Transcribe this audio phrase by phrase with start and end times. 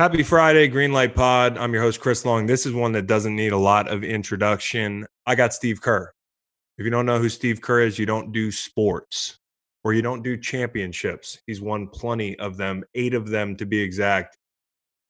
[0.00, 1.58] Happy Friday, Greenlight Pod.
[1.58, 2.46] I'm your host, Chris Long.
[2.46, 5.06] This is one that doesn't need a lot of introduction.
[5.26, 6.10] I got Steve Kerr.
[6.78, 9.36] If you don't know who Steve Kerr is, you don't do sports
[9.84, 11.38] or you don't do championships.
[11.46, 14.38] He's won plenty of them, eight of them to be exact,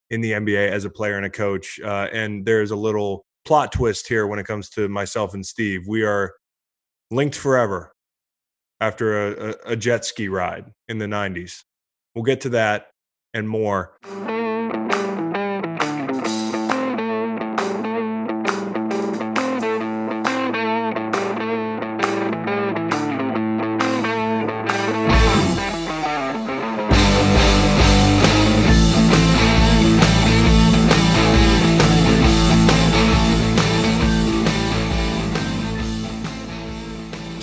[0.09, 1.79] in the NBA as a player and a coach.
[1.79, 5.87] Uh, and there's a little plot twist here when it comes to myself and Steve.
[5.87, 6.33] We are
[7.11, 7.93] linked forever
[8.81, 11.63] after a, a, a jet ski ride in the 90s.
[12.13, 12.87] We'll get to that
[13.33, 13.93] and more.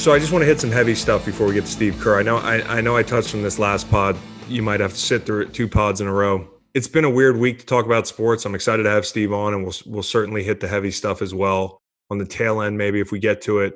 [0.09, 2.19] So I just want to hit some heavy stuff before we get to Steve Kerr.
[2.19, 4.17] I know I, I know I touched on this last pod.
[4.49, 6.49] You might have to sit through it two pods in a row.
[6.73, 8.47] It's been a weird week to talk about sports.
[8.47, 11.35] I'm excited to have Steve on, and we'll we'll certainly hit the heavy stuff as
[11.35, 12.79] well on the tail end.
[12.79, 13.75] Maybe if we get to it,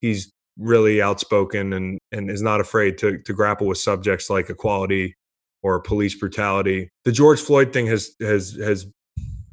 [0.00, 5.16] he's really outspoken and and is not afraid to to grapple with subjects like equality
[5.64, 6.90] or police brutality.
[7.04, 8.86] The George Floyd thing has has has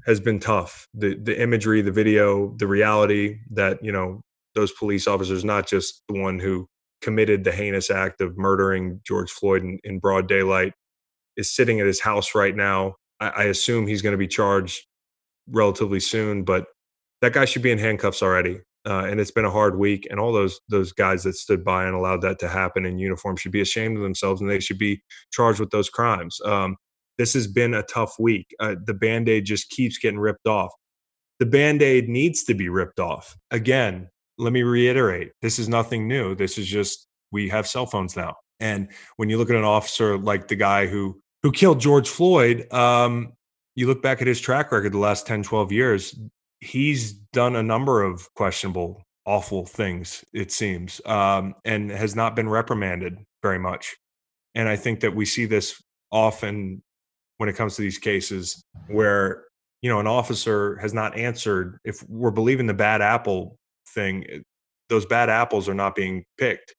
[0.06, 0.86] has been tough.
[0.94, 4.22] The the imagery, the video, the reality that you know
[4.56, 6.68] those police officers, not just the one who
[7.02, 10.74] committed the heinous act of murdering George Floyd in, in broad daylight,
[11.38, 12.96] is sitting at his house right now.
[13.20, 14.86] I, I assume he's going to be charged
[15.50, 16.66] relatively soon, but
[17.22, 18.60] that guy should be in handcuffs already.
[18.88, 21.84] Uh, and it's been a hard week, and all those those guys that stood by
[21.86, 24.78] and allowed that to happen in uniform should be ashamed of themselves, and they should
[24.78, 26.40] be charged with those crimes.
[26.46, 26.78] Um,
[27.18, 28.56] this has been a tough week.
[28.58, 30.72] Uh, the band aid just keeps getting ripped off.
[31.40, 33.36] The band aid needs to be ripped off.
[33.52, 36.34] Again, let me reiterate this is nothing new.
[36.34, 38.36] This is just we have cell phones now.
[38.60, 42.72] And when you look at an officer like the guy who who killed George Floyd,
[42.74, 43.34] um,
[43.76, 46.20] you look back at his track record the last 10, 12 years,
[46.60, 52.50] he's done a number of questionable, awful things, it seems, um, and has not been
[52.50, 53.96] reprimanded very much.
[54.56, 56.82] And I think that we see this often
[57.38, 59.46] when it comes to these cases where,
[59.82, 61.78] you know, an officer has not answered.
[61.86, 63.59] If we're believing the bad apple
[63.94, 64.40] thing, eh,
[64.90, 66.76] those bad apples are not being picked.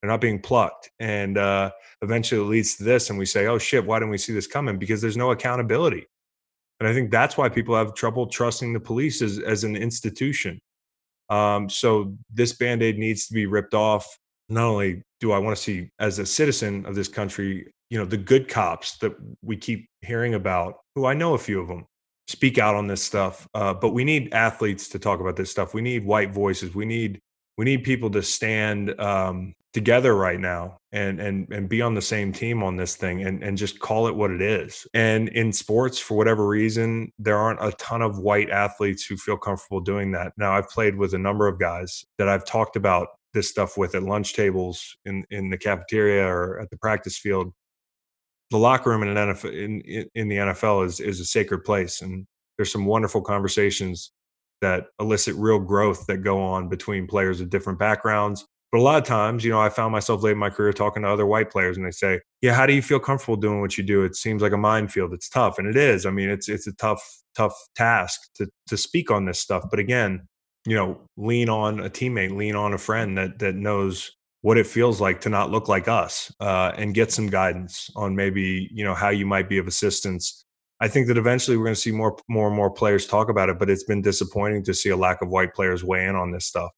[0.00, 0.90] They're not being plucked.
[0.98, 1.70] And uh,
[2.02, 3.10] eventually it leads to this.
[3.10, 4.78] And we say, oh shit, why didn't we see this coming?
[4.78, 6.06] Because there's no accountability.
[6.80, 10.60] And I think that's why people have trouble trusting the police as, as an institution.
[11.30, 14.18] Um, so this band aid needs to be ripped off.
[14.48, 18.04] Not only do I want to see, as a citizen of this country, you know,
[18.04, 21.86] the good cops that we keep hearing about, who I know a few of them,
[22.26, 23.46] speak out on this stuff.
[23.54, 25.74] Uh, but we need athletes to talk about this stuff.
[25.74, 26.74] We need white voices.
[26.74, 27.20] We need
[27.56, 32.02] we need people to stand um, together right now and and and be on the
[32.02, 34.86] same team on this thing and and just call it what it is.
[34.94, 39.36] And in sports, for whatever reason, there aren't a ton of white athletes who feel
[39.36, 40.32] comfortable doing that.
[40.36, 43.94] Now, I've played with a number of guys that I've talked about this stuff with
[43.94, 47.52] at lunch tables in in the cafeteria or at the practice field
[48.50, 52.02] the locker room in an NFL in, in the NFL is is a sacred place,
[52.02, 54.12] and there's some wonderful conversations
[54.60, 58.46] that elicit real growth that go on between players of different backgrounds.
[58.72, 61.02] But a lot of times, you know, I found myself late in my career talking
[61.02, 63.78] to other white players, and they say, "Yeah, how do you feel comfortable doing what
[63.78, 64.02] you do?
[64.02, 65.12] It seems like a minefield.
[65.14, 66.06] It's tough, and it is.
[66.06, 67.02] I mean, it's it's a tough
[67.36, 69.64] tough task to to speak on this stuff.
[69.70, 70.26] But again,
[70.66, 74.10] you know, lean on a teammate, lean on a friend that that knows
[74.44, 78.14] what it feels like to not look like us uh, and get some guidance on
[78.14, 80.44] maybe you know how you might be of assistance.
[80.80, 83.48] I think that eventually we're going to see more more and more players talk about
[83.48, 86.30] it but it's been disappointing to see a lack of white players weigh in on
[86.30, 86.70] this stuff.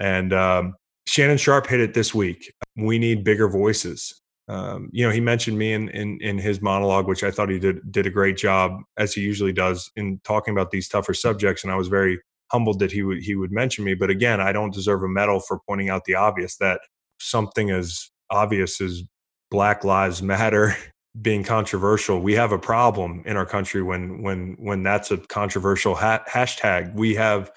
[0.00, 0.74] And um,
[1.06, 2.52] shannon sharpe hit it this week.
[2.76, 4.20] We need bigger voices.
[4.48, 7.58] Um, you know he mentioned me in, in in his monologue which i thought he
[7.58, 11.64] did did a great job as he usually does in talking about these tougher subjects
[11.64, 12.18] and i was very
[12.54, 13.94] humbled that he would he would mention me.
[13.94, 16.80] But again, I don't deserve a medal for pointing out the obvious that
[17.18, 19.02] something as obvious as
[19.50, 20.76] Black Lives Matter
[21.20, 22.20] being controversial.
[22.20, 26.94] We have a problem in our country when when when that's a controversial ha- hashtag.
[26.94, 27.50] We have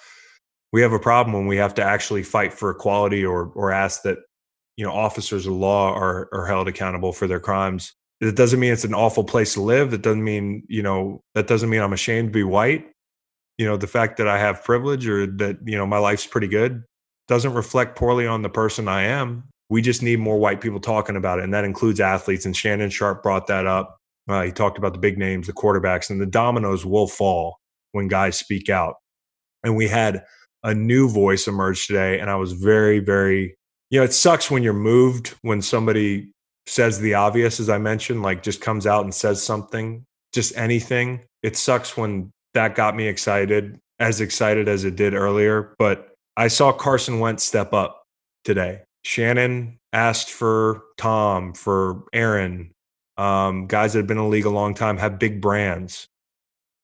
[0.74, 4.02] we have a problem when we have to actually fight for equality or or ask
[4.02, 4.18] that
[4.78, 7.94] you know officers of law are are held accountable for their crimes.
[8.20, 9.94] It doesn't mean it's an awful place to live.
[9.94, 12.88] It doesn't mean you know that doesn't mean I'm ashamed to be white
[13.58, 16.48] you know the fact that i have privilege or that you know my life's pretty
[16.48, 16.84] good
[17.28, 19.44] doesn't reflect poorly on the person i am.
[19.70, 22.90] We just need more white people talking about it and that includes athletes and shannon
[22.90, 23.98] sharpe brought that up.
[24.30, 27.58] Uh, he talked about the big names the quarterbacks and the dominoes will fall
[27.92, 28.96] when guys speak out.
[29.64, 30.24] And we had
[30.64, 33.56] a new voice emerge today and i was very very
[33.90, 36.32] you know it sucks when you're moved when somebody
[36.66, 41.22] says the obvious as i mentioned like just comes out and says something just anything.
[41.44, 45.76] It sucks when that got me excited, as excited as it did earlier.
[45.78, 48.04] But I saw Carson Wentz step up
[48.44, 48.82] today.
[49.04, 52.72] Shannon asked for Tom, for Aaron,
[53.18, 56.08] um, guys that have been in the league a long time, have big brands.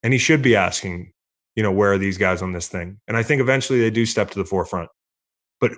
[0.04, 1.10] And he should be asking,
[1.56, 2.98] you know, where are these guys on this thing?
[3.08, 4.90] And I think eventually they do step to the forefront.
[5.60, 5.72] But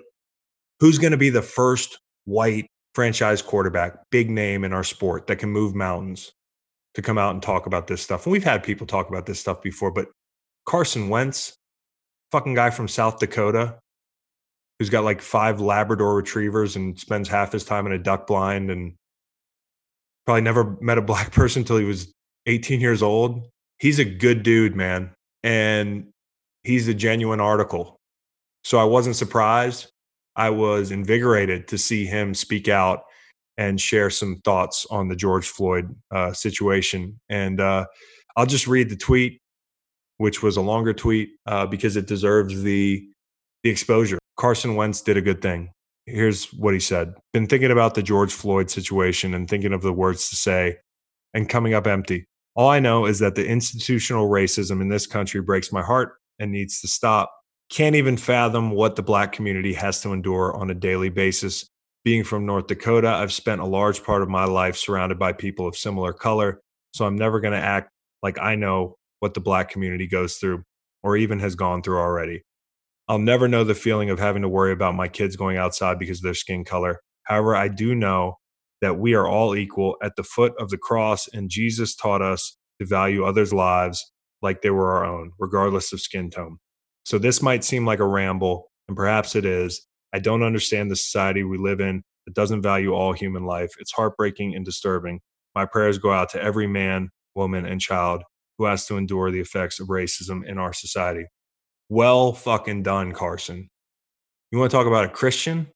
[0.79, 5.37] who's going to be the first white franchise quarterback, big name in our sport that
[5.37, 6.33] can move mountains
[6.97, 8.27] to come out and talk about this stuff?
[8.27, 10.09] And we've had people talk about this stuff before, but
[10.67, 11.55] Carson Wentz,
[12.33, 13.79] fucking guy from South Dakota,
[14.79, 18.71] who's got like five Labrador retrievers and spends half his time in a duck blind
[18.71, 18.95] and
[20.25, 22.13] probably never met a black person until he was
[22.47, 23.49] 18 years old.
[23.79, 25.13] He's a good dude, man.
[25.43, 26.09] And
[26.65, 27.97] he's a genuine article.
[28.65, 29.91] So I wasn't surprised.
[30.35, 33.05] I was invigorated to see him speak out
[33.59, 37.19] and share some thoughts on the George Floyd uh, situation.
[37.29, 37.87] And uh,
[38.37, 39.41] I'll just read the tweet,
[40.19, 43.07] which was a longer tweet uh, because it deserves the
[43.63, 44.19] the exposure.
[44.37, 45.71] Carson Wentz did a good thing.
[46.05, 49.93] Here's what he said: "Been thinking about the George Floyd situation and thinking of the
[49.93, 50.77] words to say,
[51.35, 52.27] and coming up empty.
[52.55, 56.51] All I know is that the institutional racism in this country breaks my heart and
[56.51, 57.31] needs to stop
[57.71, 61.67] can't even fathom what the black community has to endure on a daily basis.
[62.07, 65.67] Being from North Dakota, I've spent a large part of my life surrounded by people
[65.67, 66.61] of similar color,
[66.95, 67.91] so I'm never going to act
[68.23, 70.63] like I know what the black community goes through
[71.03, 72.43] or even has gone through already.
[73.09, 76.21] I'll never know the feeling of having to worry about my kids going outside because
[76.21, 77.01] of their skin color.
[77.25, 78.37] However, I do know
[78.83, 82.57] that we are all equal at the foot of the cross, and Jesus taught us
[82.79, 84.13] to value others' lives
[84.43, 86.59] like they were our own, regardless of skin tone.
[87.05, 89.85] So this might seem like a ramble, and perhaps it is.
[90.17, 93.75] I don't understand the society we live in that doesn't value all human life.
[93.79, 95.21] It's heartbreaking and disturbing.
[95.55, 98.23] My prayers go out to every man, woman, and child
[98.57, 101.27] who has to endure the effects of racism in our society.
[101.91, 103.69] Well fucking done, Carson.
[104.51, 105.67] You want to talk about a Christian?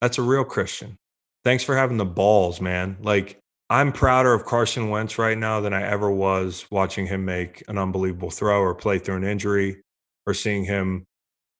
[0.00, 0.96] That's a real Christian.
[1.44, 2.96] Thanks for having the balls, man.
[3.00, 3.38] Like,
[3.70, 7.78] I'm prouder of Carson Wentz right now than I ever was watching him make an
[7.78, 9.82] unbelievable throw or play through an injury
[10.26, 11.04] or seeing him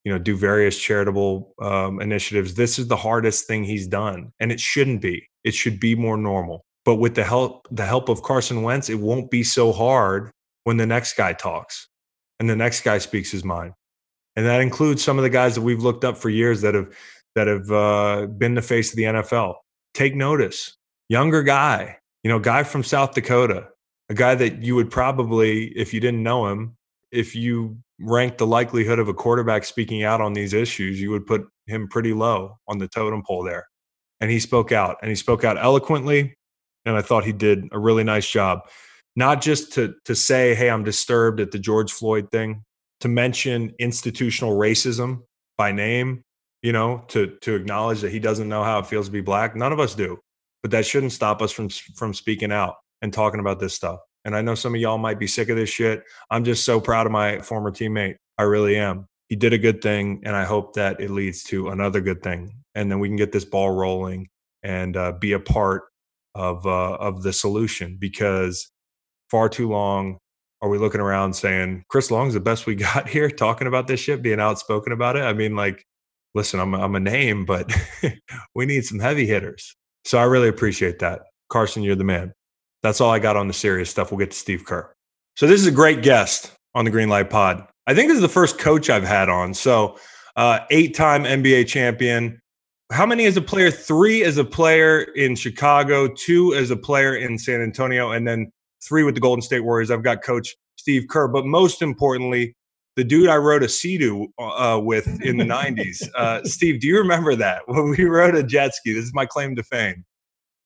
[0.05, 4.53] you know do various charitable um, initiatives this is the hardest thing he's done and
[4.53, 5.29] it shouldn't be.
[5.43, 6.65] It should be more normal.
[6.85, 10.31] But with the help the help of carson wentz it won't be so hard
[10.65, 11.89] when the next guy talks
[12.39, 13.73] and the next guy speaks his mind.
[14.37, 16.95] And that includes some of the guys that we've looked up for years that have
[17.35, 19.55] that have uh, been the face of the nfl
[19.95, 20.77] take notice.
[21.09, 23.69] Younger guy you know guy from south dakota
[24.09, 26.77] a guy that you would probably if you didn't know him
[27.13, 31.27] if you rank the likelihood of a quarterback speaking out on these issues, you would
[31.27, 33.67] put him pretty low on the totem pole there.
[34.21, 36.35] And he spoke out and he spoke out eloquently.
[36.85, 38.61] And I thought he did a really nice job.
[39.17, 42.65] Not just to, to say, hey, I'm disturbed at the George Floyd thing,
[43.01, 45.21] to mention institutional racism
[45.57, 46.23] by name,
[46.63, 49.55] you know, to, to acknowledge that he doesn't know how it feels to be black.
[49.55, 50.19] None of us do.
[50.63, 54.01] But that shouldn't stop us from, from speaking out and talking about this stuff.
[54.25, 56.05] And I know some of y'all might be sick of this shit.
[56.31, 58.17] I'm just so proud of my former teammate.
[58.39, 59.07] I really am.
[59.29, 62.53] He did a good thing, and I hope that it leads to another good thing.
[62.75, 64.29] And then we can get this ball rolling
[64.63, 65.85] and uh, be a part
[66.35, 68.71] of uh, of the solution because
[69.31, 70.19] far too long
[70.61, 74.01] are we looking around saying Chris Long's the best we got here talking about this
[74.01, 75.23] shit, being outspoken about it.
[75.23, 75.85] I mean, like,
[76.35, 77.73] listen, I'm I'm a name, but
[78.55, 79.77] we need some heavy hitters.
[80.05, 81.23] So I really appreciate that.
[81.51, 82.33] Carson, you're the man.
[82.85, 84.13] That's all I got on the serious stuff.
[84.13, 84.93] We'll get to Steve Kerr.
[85.37, 87.67] So this is a great guest on the Greenlight Pod.
[87.87, 89.55] I think this is the first coach I've had on.
[89.55, 89.97] So
[90.37, 92.39] uh, eight-time NBA champion.
[92.93, 93.71] How many as a player?
[93.71, 98.53] Three as a player in Chicago, two as a player in San Antonio, and then
[98.87, 99.91] three with the Golden State Warriors.
[99.91, 102.55] I've got Coach Steve Kerr, but most importantly,
[102.97, 106.07] the dude I wrote a Sea-Doo uh, with in the 90s.
[106.15, 107.63] Uh, Steve, do you remember that?
[107.67, 110.05] When we rode a jet ski, this is my claim to fame.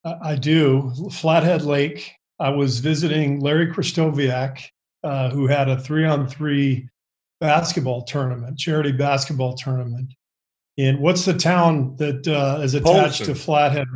[0.05, 0.91] I do.
[1.11, 2.13] Flathead Lake.
[2.39, 4.61] I was visiting Larry Krystkowiak,
[5.03, 6.87] uh, who had a three on three
[7.41, 10.13] basketball tournament, charity basketball tournament.
[10.77, 13.25] In what's the town that uh, is attached Polson.
[13.25, 13.87] to Flathead?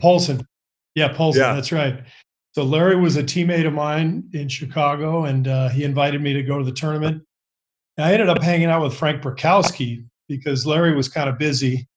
[0.00, 0.46] Polson.
[0.94, 1.42] Yeah, Polson.
[1.42, 1.54] Yeah.
[1.54, 2.04] That's right.
[2.54, 6.42] So Larry was a teammate of mine in Chicago, and uh, he invited me to
[6.42, 7.20] go to the tournament.
[7.96, 11.88] And I ended up hanging out with Frank Brickowski because Larry was kind of busy.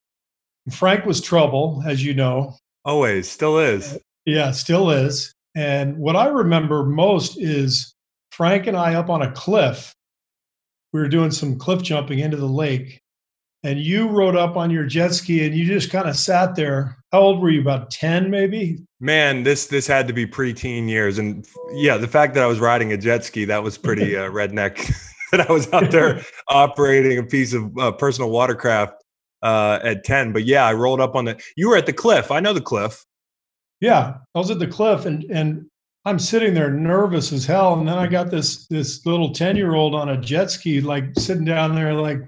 [0.72, 2.56] Frank was trouble, as you know.
[2.88, 3.98] Always, still is.
[4.24, 5.34] Yeah, still is.
[5.54, 7.94] And what I remember most is
[8.32, 9.94] Frank and I up on a cliff.
[10.94, 13.02] We were doing some cliff jumping into the lake.
[13.64, 16.96] and you rode up on your jet ski and you just kind of sat there.
[17.12, 17.60] How old were you?
[17.60, 18.78] About 10, maybe?
[19.00, 21.18] Man, this this had to be preteen years.
[21.18, 24.30] And yeah, the fact that I was riding a jet ski, that was pretty uh,
[24.30, 24.76] redneck.
[25.32, 29.04] that I was out there operating a piece of uh, personal watercraft
[29.42, 30.32] uh, at 10.
[30.32, 32.30] But yeah, I rolled up on the you were at the cliff.
[32.30, 33.04] I know the cliff.
[33.80, 35.66] Yeah, I was at the cliff and and
[36.04, 37.74] I'm sitting there nervous as hell.
[37.78, 41.04] And then I got this this little 10 year old on a jet ski, like
[41.18, 42.20] sitting down there, like,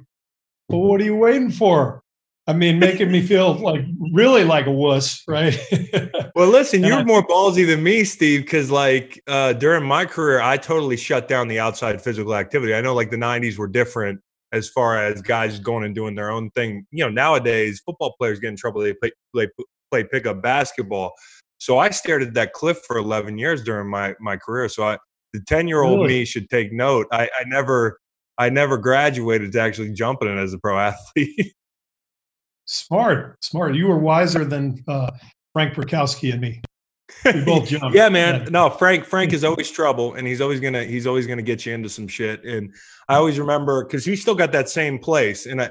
[0.68, 2.02] well, what are you waiting for?
[2.46, 5.58] I mean, making me feel like really like a wuss, right?
[6.34, 10.40] well, listen, you're I, more ballsy than me, Steve, because like uh, during my career,
[10.40, 12.74] I totally shut down the outside physical activity.
[12.74, 14.20] I know like the 90s were different
[14.52, 16.86] as far as guys going and doing their own thing.
[16.90, 18.80] You know, nowadays football players get in trouble.
[18.80, 19.48] They play, they
[19.90, 21.12] play pickup basketball.
[21.58, 24.68] So I stared at that cliff for 11 years during my my career.
[24.68, 24.98] So I,
[25.32, 26.20] the 10 year old really?
[26.20, 27.06] me should take note.
[27.12, 28.00] I, I never
[28.38, 31.52] I never graduated to actually jumping it as a pro athlete.
[32.64, 33.74] smart, smart.
[33.74, 35.10] You were wiser than uh,
[35.52, 36.62] Frank Brickowski and me.
[37.24, 37.94] We both jumped.
[37.94, 38.48] yeah, man.
[38.50, 39.04] No, Frank.
[39.04, 42.08] Frank is always trouble, and he's always gonna he's always gonna get you into some
[42.08, 42.44] shit.
[42.44, 42.72] And
[43.08, 45.70] I always remember because he still got that same place, and I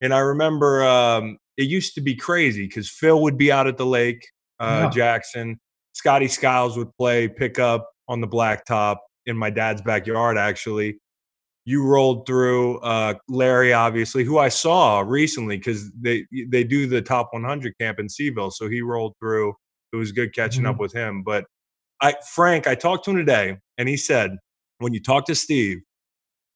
[0.00, 3.76] and I remember um, it used to be crazy because Phil would be out at
[3.76, 4.26] the lake
[4.60, 4.90] uh, yeah.
[4.90, 5.60] Jackson.
[5.92, 10.98] Scotty Skiles would play pickup on the blacktop in my dad's backyard, actually.
[11.64, 17.02] You rolled through uh, Larry, obviously, who I saw recently because they they do the
[17.02, 18.50] top 100 camp in Seville.
[18.50, 19.54] So he rolled through.
[19.92, 20.72] It was good catching mm-hmm.
[20.72, 21.22] up with him.
[21.22, 21.44] But
[22.00, 24.36] I, Frank, I talked to him today, and he said,
[24.78, 25.80] when you talk to Steve,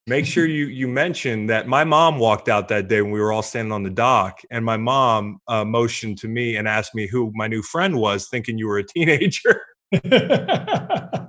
[0.07, 3.33] make sure you you mention that my mom walked out that day when we were
[3.33, 7.07] all standing on the dock and my mom uh, motioned to me and asked me
[7.07, 11.27] who my new friend was thinking you were a teenager i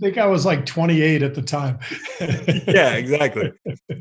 [0.00, 1.78] think i was like 28 at the time
[2.66, 3.52] yeah exactly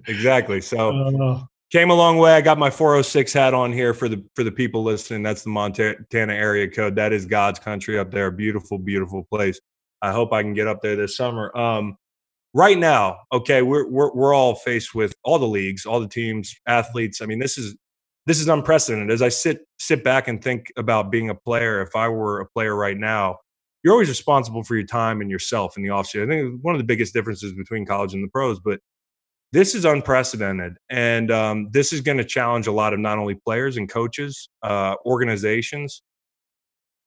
[0.08, 4.10] exactly so uh, came a long way i got my 406 hat on here for
[4.10, 8.12] the for the people listening that's the montana area code that is god's country up
[8.12, 9.60] there beautiful beautiful place
[10.02, 11.96] i hope i can get up there this summer um
[12.54, 16.56] right now, okay, we're we're we're all faced with all the leagues, all the teams,
[16.68, 17.22] athletes.
[17.22, 17.76] I mean, this is
[18.26, 19.12] this is unprecedented.
[19.12, 22.48] As I sit sit back and think about being a player, if I were a
[22.48, 23.38] player right now,
[23.84, 26.26] you're always responsible for your time and yourself in the offseason.
[26.26, 28.80] I think one of the biggest differences between college and the pros, but
[29.52, 33.36] this is unprecedented, and um, this is going to challenge a lot of not only
[33.36, 36.02] players and coaches, uh, organizations,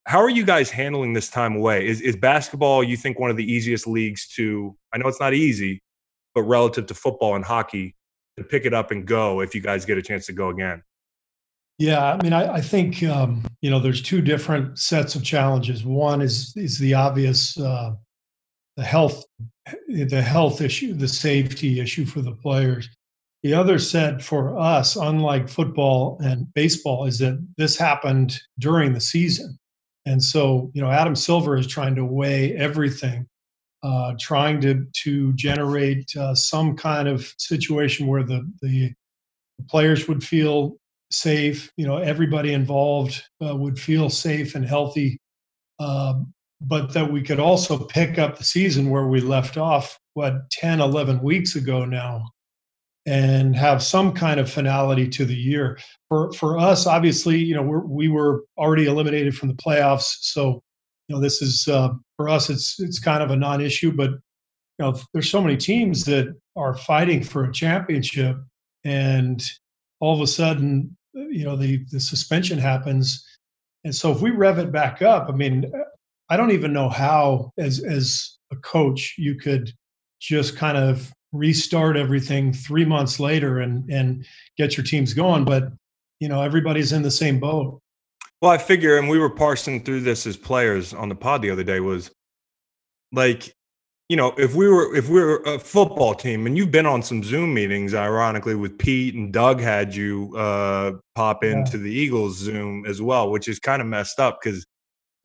[0.06, 1.86] how are you guys handling this time away?
[1.86, 4.76] Is is basketball you think one of the easiest leagues to?
[4.92, 5.82] I know it's not easy,
[6.34, 7.94] but relative to football and hockey,
[8.36, 10.82] to pick it up and go if you guys get a chance to go again.
[11.78, 15.84] Yeah, I mean, I, I think um, you know there's two different sets of challenges.
[15.84, 17.92] One is is the obvious uh,
[18.76, 19.24] the health
[19.88, 22.88] the health issue, the safety issue for the players.
[23.42, 29.00] The other set for us, unlike football and baseball, is that this happened during the
[29.00, 29.58] season.
[30.06, 33.26] And so, you know, Adam Silver is trying to weigh everything,
[33.82, 38.92] uh, trying to to generate uh, some kind of situation where the the
[39.68, 40.76] players would feel
[41.10, 41.70] safe.
[41.76, 45.20] You know, everybody involved uh, would feel safe and healthy,
[45.78, 46.32] um,
[46.66, 49.98] but that we could also pick up the season where we left off.
[50.14, 52.28] What 10, 11 weeks ago now,
[53.06, 55.78] and have some kind of finality to the year.
[56.08, 60.62] For for us, obviously, you know, we're, we were already eliminated from the playoffs, so
[61.08, 62.50] you know this is uh, for us.
[62.50, 64.20] It's it's kind of a non-issue, but you
[64.78, 68.36] know, there's so many teams that are fighting for a championship,
[68.84, 69.42] and
[70.00, 73.26] all of a sudden, you know, the the suspension happens,
[73.84, 75.72] and so if we rev it back up, I mean,
[76.32, 79.70] I don't even know how, as as a coach, you could
[80.18, 84.24] just kind of restart everything three months later and and
[84.56, 85.72] get your teams going but
[86.20, 87.80] you know everybody's in the same boat
[88.42, 91.48] well i figure and we were parsing through this as players on the pod the
[91.48, 92.10] other day was
[93.12, 93.50] like
[94.10, 97.02] you know if we were if we were a football team and you've been on
[97.02, 101.84] some zoom meetings ironically with pete and doug had you uh pop into yeah.
[101.84, 104.66] the eagles zoom as well which is kind of messed up because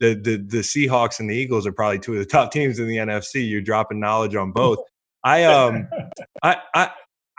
[0.00, 2.88] the, the the Seahawks and the Eagles are probably two of the top teams in
[2.88, 3.48] the NFC.
[3.48, 4.78] You're dropping knowledge on both.
[5.24, 5.88] I um
[6.42, 6.90] I I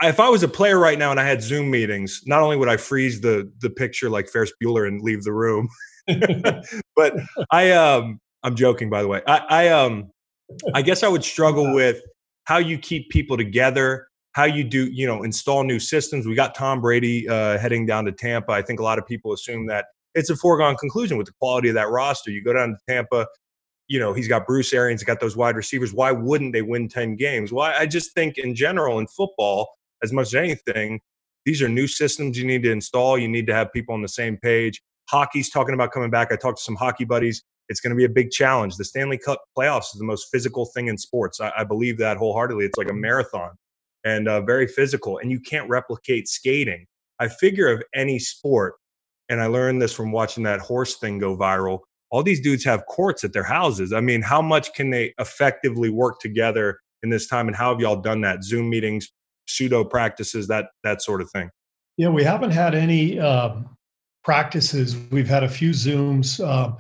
[0.02, 2.70] if I was a player right now and I had Zoom meetings, not only would
[2.70, 5.70] I freeze the the picture like Ferris Bueller and leave the room,
[6.96, 7.16] but
[7.52, 9.22] I um I'm joking by the way.
[9.28, 10.12] I, I um
[10.74, 12.02] I guess I would struggle with
[12.46, 16.26] how you keep people together, how you do you know install new systems.
[16.26, 18.52] We got Tom Brady uh, heading down to Tampa.
[18.52, 19.86] I think a lot of people assume that
[20.16, 22.32] it's a foregone conclusion with the quality of that roster.
[22.32, 23.28] You go down to Tampa,
[23.88, 25.94] you know, he's got Bruce Arians, got those wide receivers.
[25.94, 27.52] Why wouldn't they win 10 games?
[27.52, 29.70] Well, I just think in general in football,
[30.04, 31.02] as much as anything,
[31.46, 33.18] these are new systems you need to install.
[33.18, 34.82] You need to have people on the same page.
[35.10, 36.32] Hockey's talking about coming back.
[36.32, 37.44] I talked to some hockey buddies.
[37.68, 38.78] It's going to be a big challenge.
[38.78, 41.40] The Stanley Cup playoffs is the most physical thing in sports.
[41.40, 42.66] I, I believe that wholeheartedly.
[42.66, 43.52] It's like a marathon
[44.04, 46.86] and uh, very physical, and you can't replicate skating.
[47.20, 48.76] I figure of any sport,
[49.30, 51.80] and I learned this from watching that horse thing go viral.
[52.12, 53.94] All these dudes have courts at their houses.
[53.94, 57.80] I mean, how much can they effectively work together in this time, and how have
[57.80, 58.44] y'all done that?
[58.44, 59.10] Zoom meetings,
[59.48, 61.50] pseudo practices, that that sort of thing.
[61.98, 63.76] Yeah, we haven't had any um,
[64.24, 64.98] practices.
[65.12, 66.44] We've had a few Zooms.
[66.44, 66.76] Uh,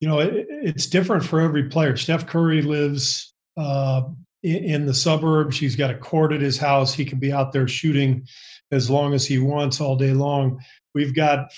[0.00, 1.96] you know, it, it's different for every player.
[1.96, 4.02] Steph Curry lives uh,
[4.42, 5.58] in, in the suburbs.
[5.58, 6.92] He's got a court at his house.
[6.92, 8.26] He can be out there shooting
[8.70, 10.60] as long as he wants all day long.
[10.94, 11.52] We've got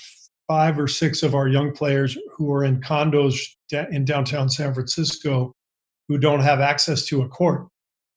[0.50, 3.38] five or six of our young players who are in condos
[3.92, 5.54] in downtown San Francisco
[6.08, 7.68] who don't have access to a court.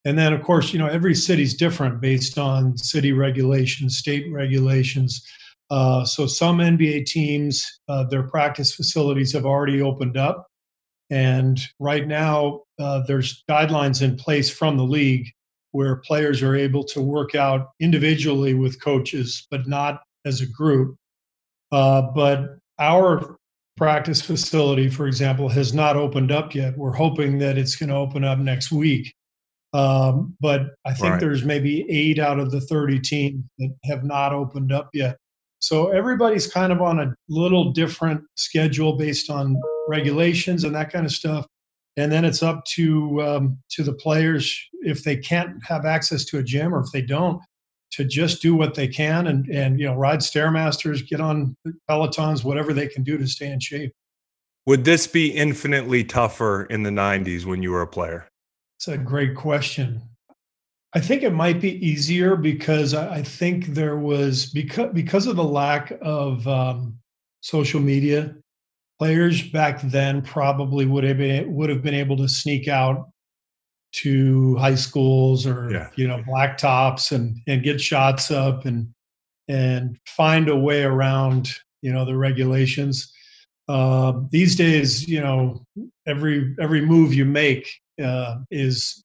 [0.03, 5.23] And then, of course, you know, every city's different based on city regulations, state regulations.
[5.69, 10.47] Uh, so some NBA teams, uh, their practice facilities have already opened up.
[11.11, 15.27] And right now, uh, there's guidelines in place from the league
[15.69, 20.95] where players are able to work out individually with coaches, but not as a group.
[21.73, 23.35] Uh, but our
[23.75, 26.77] practice facility, for example, has not opened up yet.
[26.77, 29.11] We're hoping that it's going to open up next week.
[29.73, 31.19] Um, but I think right.
[31.19, 35.17] there's maybe eight out of the 30 teams that have not opened up yet.
[35.57, 41.07] So everybody's kind of on a little different schedule based on regulations and that kind
[41.07, 41.47] of stuff.
[41.97, 46.37] And then it's up to um, to the players if they can't have access to
[46.39, 47.41] a gym or if they don't
[47.93, 51.55] to just do what they can and and you know ride stairmasters, get on
[51.89, 53.93] pelotons, whatever they can do to stay in shape.
[54.65, 58.27] Would this be infinitely tougher in the 90s when you were a player?
[58.77, 60.01] It's a great question.
[60.95, 65.43] I think it might be easier because I think there was because because of the
[65.43, 66.97] lack of um,
[67.41, 68.35] social media.
[68.99, 73.09] Players back then probably would have been would have been able to sneak out
[73.93, 75.89] to high schools or yeah.
[75.95, 78.87] you know blacktops and and get shots up and
[79.47, 81.49] and find a way around
[81.81, 83.11] you know the regulations.
[83.69, 85.63] Uh, these days, you know,
[86.07, 87.69] every every move you make
[88.03, 89.03] uh, is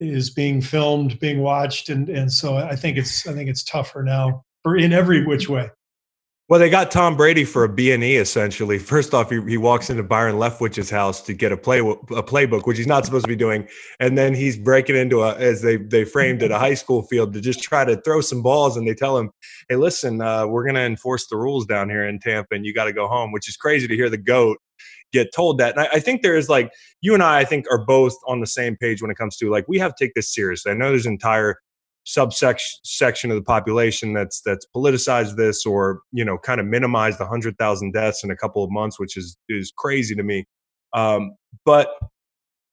[0.00, 4.02] is being filmed, being watched, and and so I think it's I think it's tougher
[4.02, 5.70] now for in every which way.
[6.48, 8.78] Well, they got Tom Brady for a B and E essentially.
[8.78, 12.68] First off, he, he walks into Byron Leftwich's house to get a play a playbook,
[12.68, 13.66] which he's not supposed to be doing,
[13.98, 17.32] and then he's breaking into a as they they framed it a high school field
[17.32, 19.32] to just try to throw some balls, and they tell him,
[19.68, 22.72] "Hey, listen, uh, we're going to enforce the rules down here in Tampa, and you
[22.72, 24.58] got to go home." Which is crazy to hear the goat
[25.12, 25.72] get told that.
[25.76, 28.40] And I, I, think there is like you and I, I think are both on
[28.40, 30.70] the same page when it comes to like we have to take this seriously.
[30.72, 31.60] I know there's entire
[32.06, 37.18] subsection section of the population that's that's politicized this or you know kind of minimized
[37.18, 40.44] the hundred thousand deaths in a couple of months, which is is crazy to me.
[40.92, 41.32] Um,
[41.64, 41.90] but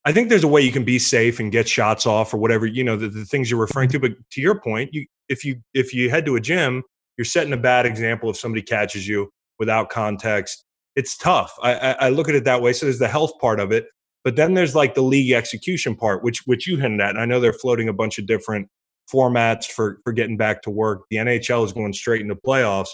[0.05, 2.65] I think there's a way you can be safe and get shots off or whatever
[2.65, 3.99] you know the, the things you're referring to.
[3.99, 6.83] But to your point, you if you if you head to a gym,
[7.17, 10.63] you're setting a bad example if somebody catches you without context
[10.95, 11.55] it's tough.
[11.61, 12.73] I, I, I look at it that way.
[12.73, 13.87] So there's the health part of it,
[14.23, 17.11] but then there's like the league execution part, which which you hinted at.
[17.11, 18.69] And I know they're floating a bunch of different
[19.11, 21.03] formats for for getting back to work.
[21.09, 22.89] The NHL is going straight into playoffs.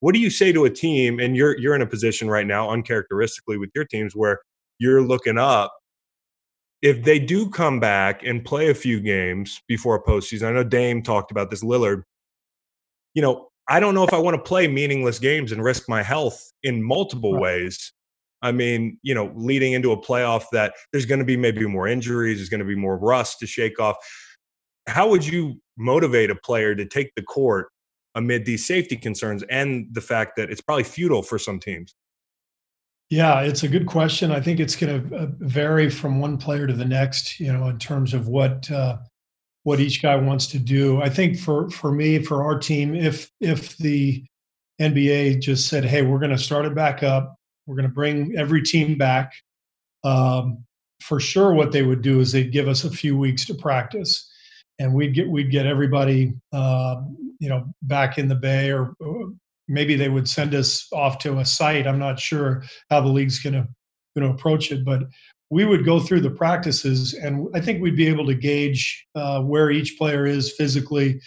[0.00, 1.20] What do you say to a team?
[1.20, 4.40] And you're you're in a position right now, uncharacteristically with your teams, where
[4.78, 5.72] you're looking up.
[6.82, 10.64] If they do come back and play a few games before a postseason, I know
[10.64, 11.62] Dame talked about this.
[11.62, 12.02] Lillard,
[13.14, 16.02] you know, I don't know if I want to play meaningless games and risk my
[16.02, 17.42] health in multiple right.
[17.42, 17.92] ways.
[18.42, 21.86] I mean, you know, leading into a playoff that there's going to be maybe more
[21.86, 23.96] injuries, there's going to be more rust to shake off.
[24.86, 27.68] How would you motivate a player to take the court
[28.14, 31.94] amid these safety concerns and the fact that it's probably futile for some teams?
[33.10, 34.32] Yeah, it's a good question.
[34.32, 37.68] I think it's going to uh, vary from one player to the next, you know,
[37.68, 38.96] in terms of what uh,
[39.64, 41.02] what each guy wants to do.
[41.02, 44.24] I think for for me, for our team, if if the
[44.80, 47.36] NBA just said, "Hey, we're going to start it back up.
[47.66, 49.34] We're going to bring every team back,"
[50.04, 50.64] um,
[51.02, 54.31] for sure, what they would do is they'd give us a few weeks to practice,
[54.78, 57.02] and we'd get we'd get everybody, uh,
[57.38, 59.32] you know, back in the bay, or, or
[59.68, 61.86] maybe they would send us off to a site.
[61.86, 63.68] I'm not sure how the league's going to
[64.16, 65.04] going to approach it, but
[65.50, 69.42] we would go through the practices and I think we'd be able to gauge uh,
[69.42, 71.20] where each player is physically.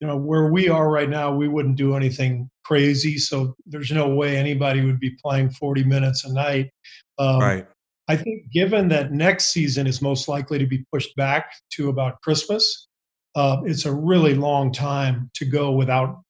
[0.00, 3.18] You know, where we are right now, we wouldn't do anything crazy.
[3.18, 6.70] So there's no way anybody would be playing 40 minutes a night.
[7.18, 7.66] Um, right.
[8.08, 12.20] I think given that next season is most likely to be pushed back to about
[12.22, 12.87] Christmas,
[13.34, 16.22] uh, it's a really long time to go without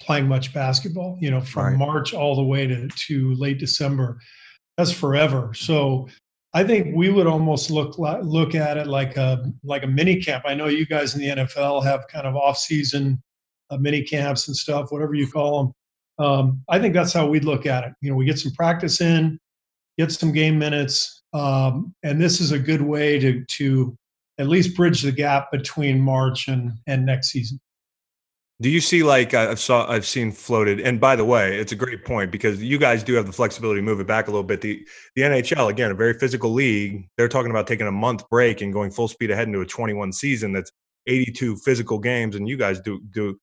[0.00, 1.16] playing much basketball.
[1.20, 1.78] You know, from Right.
[1.78, 4.18] March all the way to to late December.
[4.76, 5.52] That's forever.
[5.54, 6.08] So
[6.52, 10.44] I think we would almost look look at it like a like a mini camp.
[10.46, 13.22] I know you guys in the NFL have kind of off season
[13.70, 16.26] uh, mini camps and stuff, whatever you call them.
[16.26, 17.92] Um, I think that's how we'd look at it.
[18.02, 19.38] You know, we get some practice in,
[19.96, 23.96] get some game minutes, um, and this is a good way to to
[24.40, 27.60] at least bridge the gap between March and and next season.
[28.60, 30.80] Do you see like I've saw I've seen floated?
[30.80, 33.80] And by the way, it's a great point because you guys do have the flexibility
[33.80, 34.60] to move it back a little bit.
[34.62, 37.08] The the NHL again, a very physical league.
[37.16, 40.12] They're talking about taking a month break and going full speed ahead into a 21
[40.12, 40.72] season that's
[41.06, 43.38] 82 physical games, and you guys do do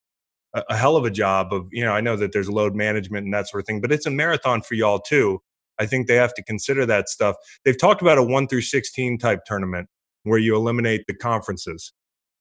[0.54, 1.94] a, a hell of a job of you know.
[1.94, 4.62] I know that there's load management and that sort of thing, but it's a marathon
[4.62, 5.42] for y'all too.
[5.80, 7.36] I think they have to consider that stuff.
[7.64, 9.90] They've talked about a one through 16 type tournament
[10.28, 11.94] where you eliminate the conferences.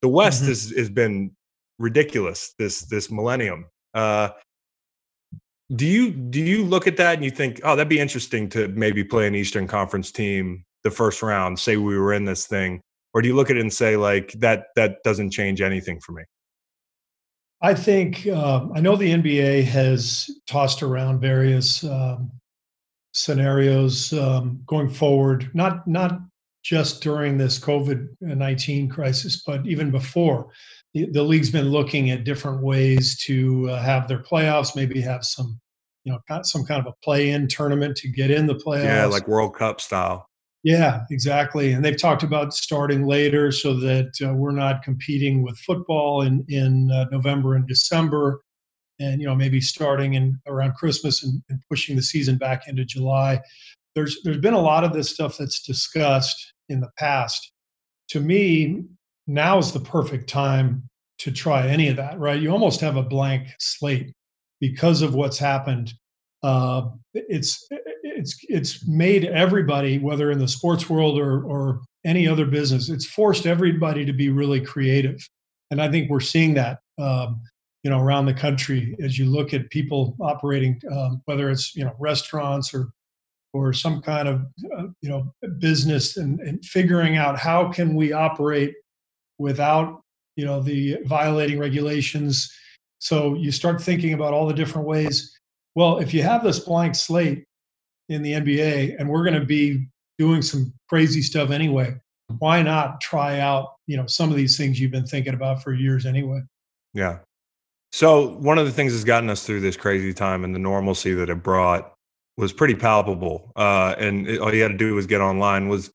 [0.03, 0.49] The West Mhm.
[0.49, 1.31] has has been
[1.79, 3.67] ridiculous this this millennium.
[3.95, 4.31] Uh,
[5.75, 8.69] do you do you look at that and you think, oh, that'd be interesting to
[8.69, 12.81] maybe play an Eastern Conference team the first round, say we were in this thing,
[13.13, 16.13] or do you look at it and say like that that doesn't change anything for
[16.13, 16.23] me?
[17.63, 22.31] I think um, I know the NBA has tossed around various um,
[23.13, 26.21] scenarios um, going forward, not not
[26.67, 30.49] just during this COVID nineteen crisis, but even before.
[30.95, 35.25] The, the league's been looking at different ways to uh, have their playoffs, maybe have
[35.25, 35.61] some,
[36.05, 38.85] you know, some kind of a play-in tournament to get in the playoffs.
[38.85, 40.27] Yeah, like World Cup style.
[40.65, 41.73] Yeah, exactly.
[41.73, 46.45] And they've talked about starting later so that uh, we're not competing with football in
[46.49, 48.41] in uh, November and December,
[48.99, 52.85] and you know maybe starting in around Christmas and, and pushing the season back into
[52.85, 53.41] July.
[53.95, 57.53] There's there's been a lot of this stuff that's discussed in the past.
[58.11, 58.85] To me,
[59.27, 62.19] now is the perfect time to try any of that.
[62.19, 62.41] Right?
[62.41, 64.13] You almost have a blank slate
[64.61, 65.93] because of what's happened.
[66.43, 67.67] Uh, it's
[68.03, 73.07] it's it's made everybody, whether in the sports world or or any other business, it's
[73.07, 75.19] forced everybody to be really creative,
[75.71, 76.79] and I think we're seeing that.
[76.99, 77.41] Um,
[77.83, 81.85] you know, around the country, as you look at people operating, um, whether it's you
[81.85, 82.89] know restaurants or
[83.57, 84.43] or some kind of
[84.77, 88.75] uh, you know business, and, and figuring out how can we operate
[89.39, 90.01] without
[90.37, 92.53] you know the violating regulations.
[92.99, 95.39] So you start thinking about all the different ways.
[95.75, 97.45] Well, if you have this blank slate
[98.09, 99.87] in the NBA and we're going to be
[100.19, 101.95] doing some crazy stuff anyway,
[102.39, 105.75] why not try out, you know, some of these things you've been thinking about for
[105.75, 106.41] years anyway?
[106.95, 107.19] Yeah.
[107.93, 111.13] So one of the things that's gotten us through this crazy time and the normalcy
[111.15, 111.96] that it brought
[112.37, 113.53] was pretty palpable.
[113.57, 115.69] Uh, and it, all you had to do was get online.
[115.69, 115.91] Was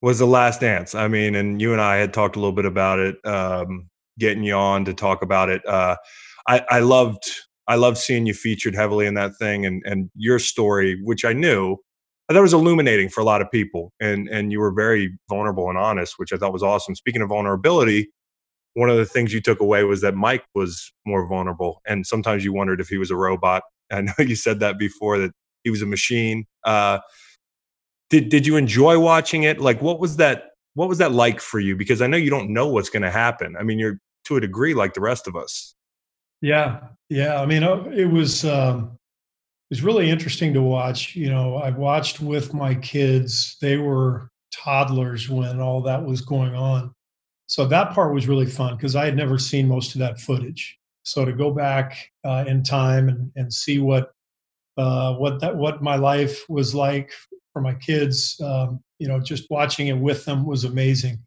[0.00, 0.94] was the Last Dance?
[0.94, 4.42] I mean, and you and I had talked a little bit about it, um, getting
[4.42, 5.64] you on to talk about it.
[5.66, 5.96] Uh,
[6.48, 7.22] I, I loved
[7.68, 11.32] I loved seeing you featured heavily in that thing, and and your story, which I
[11.32, 11.76] knew.
[12.28, 15.68] I thought was illuminating for a lot of people, and and you were very vulnerable
[15.68, 16.94] and honest, which I thought was awesome.
[16.94, 18.10] Speaking of vulnerability,
[18.74, 22.44] one of the things you took away was that Mike was more vulnerable, and sometimes
[22.44, 23.62] you wondered if he was a robot.
[23.92, 25.32] I know you said that before that
[25.64, 26.46] he was a machine.
[26.64, 26.98] Uh,
[28.10, 29.60] did did you enjoy watching it?
[29.60, 30.50] Like, what was that?
[30.74, 31.76] What was that like for you?
[31.76, 33.56] Because I know you don't know what's going to happen.
[33.58, 35.74] I mean, you're to a degree like the rest of us.
[36.40, 37.40] Yeah, yeah.
[37.40, 38.98] I mean, uh, it was um,
[39.70, 41.14] it was really interesting to watch.
[41.16, 43.56] You know, I watched with my kids.
[43.60, 46.92] They were toddlers when all that was going on,
[47.46, 50.78] so that part was really fun because I had never seen most of that footage.
[51.04, 54.12] So to go back uh, in time and, and see what
[54.76, 57.12] uh, what that what my life was like
[57.52, 61.18] for my kids, um, you know, just watching it with them was amazing.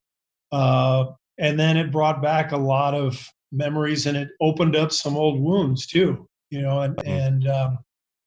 [0.52, 1.06] Uh,
[1.38, 5.40] and then it brought back a lot of memories and it opened up some old
[5.40, 7.08] wounds too you know and Mhm.
[7.08, 7.74] and um,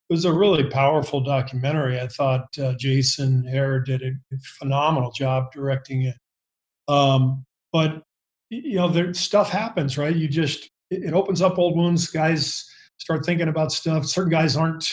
[0.08, 2.00] it was a really powerful documentary.
[2.00, 4.12] I thought uh, jason hehir did a
[4.58, 6.16] phenomenal job directing it.
[6.88, 8.02] Um, but
[8.50, 10.14] you know there stuff happens right?
[10.16, 12.08] You just it opens up old wounds.
[12.08, 12.64] Guys
[12.98, 14.06] start thinking about stuff.
[14.06, 14.90] Certain guys aren't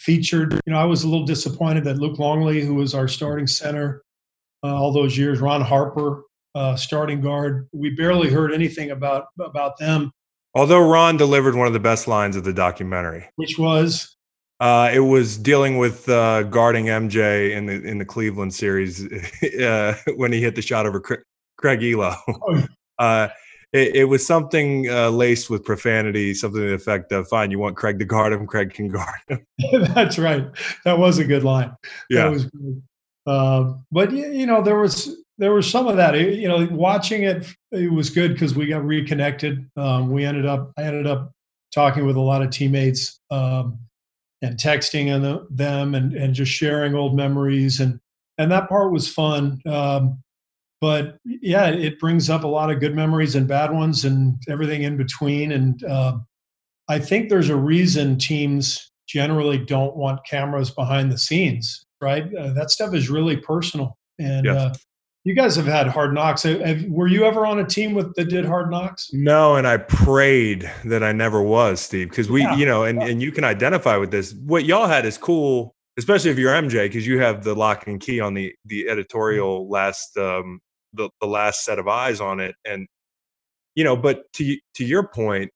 [0.00, 3.46] featured you know i was a little disappointed that luke longley who was our starting
[3.46, 4.02] center
[4.64, 6.22] uh, all those years ron harper
[6.54, 7.68] uh, starting guard.
[7.72, 10.10] We barely heard anything about about them,
[10.54, 13.28] Although Ron delivered one of the best lines of the documentary.
[13.36, 14.16] which was
[14.58, 19.06] Uh, it was dealing with uh, guarding MJ in the in the Cleveland series
[19.62, 21.22] uh, when he hit the shot over Cra-
[21.56, 22.16] Craig Ehlo.
[23.72, 27.58] It, it was something uh, laced with profanity, something to the effect of "Fine, you
[27.58, 29.46] want Craig to guard him, Craig can guard him."
[29.94, 30.46] that's right.
[30.84, 31.74] That was a good line.
[32.08, 32.82] Yeah, That was good.
[33.26, 36.14] Um, but you know, there was there was some of that.
[36.18, 39.68] You know, watching it, it was good because we got reconnected.
[39.76, 41.32] Um, we ended up, I ended up
[41.72, 43.78] talking with a lot of teammates um,
[44.42, 48.00] and texting and them and, and just sharing old memories and
[48.38, 49.60] and that part was fun.
[49.66, 50.22] Um,
[50.80, 54.82] but yeah, it brings up a lot of good memories and bad ones and everything
[54.82, 55.52] in between.
[55.52, 56.18] And uh,
[56.88, 62.24] I think there's a reason teams generally don't want cameras behind the scenes, right?
[62.34, 63.98] Uh, that stuff is really personal.
[64.18, 64.56] And yes.
[64.56, 64.74] uh,
[65.24, 66.44] you guys have had hard knocks.
[66.44, 69.10] Have, were you ever on a team with that did hard knocks?
[69.12, 72.56] No, and I prayed that I never was, Steve, because we, yeah.
[72.56, 74.32] you know, and, and you can identify with this.
[74.46, 78.00] What y'all had is cool, especially if you're MJ, because you have the lock and
[78.00, 80.60] key on the the editorial last um
[80.92, 82.54] the, the last set of eyes on it.
[82.64, 82.86] And,
[83.74, 85.50] you know, but to to your point,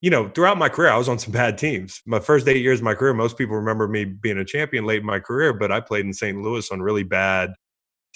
[0.00, 2.02] you know, throughout my career, I was on some bad teams.
[2.06, 5.00] My first eight years of my career, most people remember me being a champion late
[5.00, 6.40] in my career, but I played in St.
[6.40, 7.50] Louis on really bad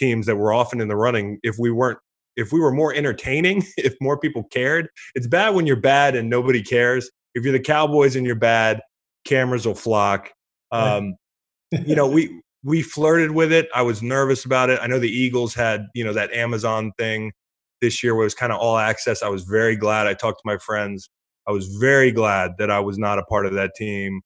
[0.00, 1.98] teams that were often in the running if we weren't
[2.36, 6.28] if we were more entertaining if more people cared it's bad when you're bad and
[6.28, 8.80] nobody cares if you're the cowboys and you're bad
[9.24, 10.30] cameras will flock
[10.72, 11.14] um,
[11.86, 15.08] you know we we flirted with it i was nervous about it i know the
[15.08, 17.32] eagles had you know that amazon thing
[17.80, 20.58] this year was kind of all access i was very glad i talked to my
[20.58, 21.08] friends
[21.48, 24.20] i was very glad that i was not a part of that team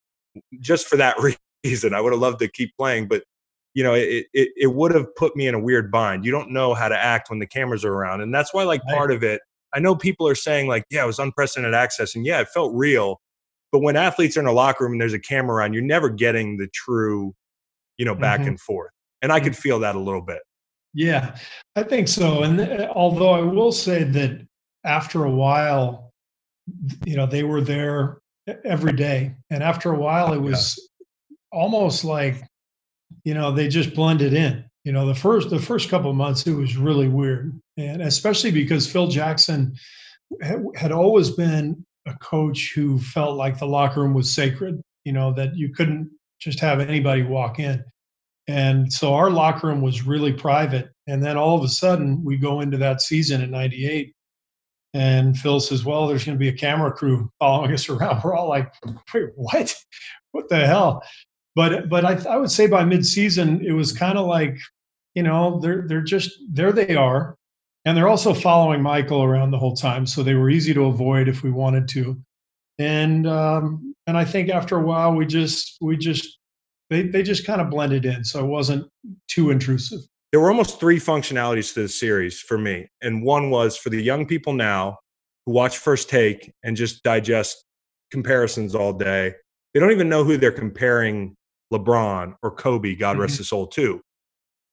[0.60, 1.16] just for that
[1.64, 3.22] reason i would have loved to keep playing but
[3.74, 6.24] you know, it, it, it would have put me in a weird bind.
[6.24, 8.20] You don't know how to act when the cameras are around.
[8.20, 9.40] And that's why, like, part of it,
[9.74, 12.14] I know people are saying, like, yeah, it was unprecedented access.
[12.14, 13.20] And yeah, it felt real.
[13.72, 16.08] But when athletes are in a locker room and there's a camera around, you're never
[16.08, 17.34] getting the true,
[17.98, 18.50] you know, back mm-hmm.
[18.50, 18.90] and forth.
[19.22, 19.44] And I mm-hmm.
[19.44, 20.40] could feel that a little bit.
[20.92, 21.37] Yeah,
[21.74, 22.42] I think so.
[22.42, 24.46] And th- although I will say that
[24.85, 26.12] after a while,
[27.04, 28.18] you know, they were there
[28.64, 29.35] every day.
[29.50, 30.78] And after a while, it was
[31.30, 31.37] yeah.
[31.52, 32.42] almost like
[33.24, 36.46] you know they just blended in you know the first the first couple of months
[36.46, 39.74] it was really weird and especially because phil jackson
[40.74, 45.33] had always been a coach who felt like the locker room was sacred you know
[45.33, 46.11] that you couldn't
[46.44, 47.83] just have anybody walk in.
[48.46, 52.37] And so our locker room was really private and then all of a sudden we
[52.37, 54.14] go into that season in 98
[54.92, 58.22] and phil says well there's going to be a camera crew following us around.
[58.22, 58.72] We're all like
[59.12, 59.74] wait what?
[60.33, 61.02] What the hell?
[61.54, 64.59] But but I, I would say by midseason it was kind of like
[65.14, 67.37] you know they're they're just there they are
[67.85, 71.28] and they're also following michael around the whole time so they were easy to avoid
[71.28, 72.20] if we wanted to
[72.78, 76.38] and um, and i think after a while we just we just
[76.90, 78.87] they, they just kind of blended in so it wasn't
[79.28, 80.00] too intrusive
[80.32, 84.02] there were almost three functionalities to the series for me and one was for the
[84.02, 84.98] young people now
[85.46, 87.64] who watch first take and just digest
[88.10, 89.34] comparisons all day
[89.72, 91.37] they don't even know who they're comparing
[91.72, 93.40] LeBron or Kobe, God rest mm-hmm.
[93.40, 94.00] his soul, too.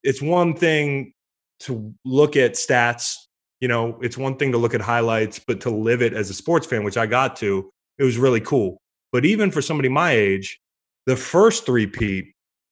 [0.03, 1.13] It's one thing
[1.61, 3.15] to look at stats,
[3.59, 6.33] you know, it's one thing to look at highlights, but to live it as a
[6.33, 7.69] sports fan, which I got to,
[8.01, 8.81] it was really cool.
[9.11, 10.59] But even for somebody my age,
[11.05, 12.25] the first three-peat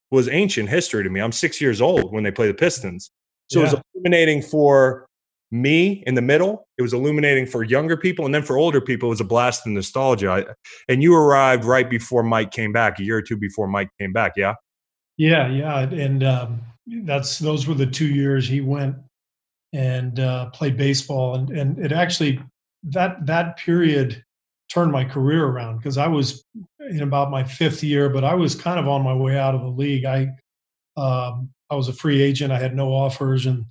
[0.10, 1.20] was ancient history to me.
[1.20, 3.12] I'm six years old when they play the Pistons.
[3.52, 3.68] So yeah.
[3.68, 5.06] it was illuminating for
[5.52, 6.68] me in the middle.
[6.80, 9.68] It was illuminating for younger people, and then for older people, it was a blast
[9.68, 10.56] of nostalgia.
[10.88, 14.14] And you arrived right before Mike came back, a year or two before Mike came
[14.14, 14.34] back.
[14.36, 14.56] Yeah.
[15.18, 16.62] Yeah, yeah, and um,
[17.04, 18.96] that's those were the two years he went
[19.74, 22.40] and uh, played baseball, and and it actually
[22.84, 24.24] that that period
[24.70, 26.46] turned my career around because I was
[26.90, 29.62] in about my fifth year, but I was kind of on my way out of
[29.62, 30.06] the league.
[30.06, 30.30] I
[30.98, 32.52] um, I was a free agent.
[32.52, 33.66] I had no offers, and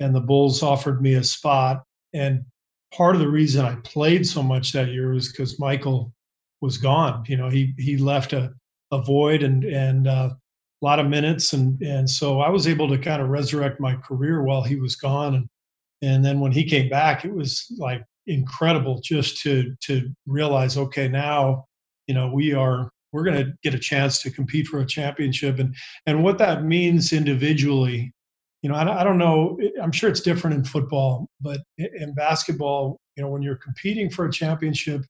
[0.00, 1.82] and the Bulls offered me a spot.
[2.12, 2.44] And
[2.92, 6.12] part of the reason I played so much that year was because Michael
[6.60, 7.24] was gone.
[7.26, 8.52] You know, he he left a,
[8.92, 12.88] a void and and uh, a lot of minutes, and and so I was able
[12.88, 15.34] to kind of resurrect my career while he was gone.
[15.34, 15.48] And
[16.02, 21.08] and then when he came back, it was like incredible just to to realize, okay,
[21.08, 21.64] now
[22.06, 25.58] you know we are we're going to get a chance to compete for a championship
[25.58, 25.74] and
[26.06, 28.12] and what that means individually
[28.66, 29.56] you know, I, I don't know.
[29.80, 34.26] I'm sure it's different in football, but in basketball, you know, when you're competing for
[34.26, 35.02] a championship,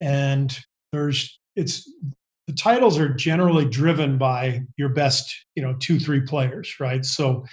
[0.00, 0.58] and
[0.90, 1.92] there's it's
[2.46, 7.04] the titles are generally driven by your best, you know, two three players, right?
[7.04, 7.44] So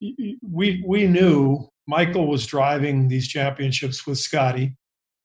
[0.00, 4.76] we we knew Michael was driving these championships with Scotty,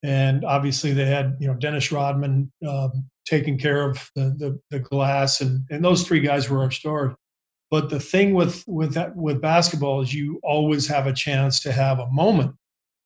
[0.04, 4.80] and obviously they had you know Dennis Rodman um, taking care of the, the, the
[4.80, 7.14] glass, and and those three guys were our stars.
[7.70, 11.72] But the thing with with that, with basketball is you always have a chance to
[11.72, 12.56] have a moment,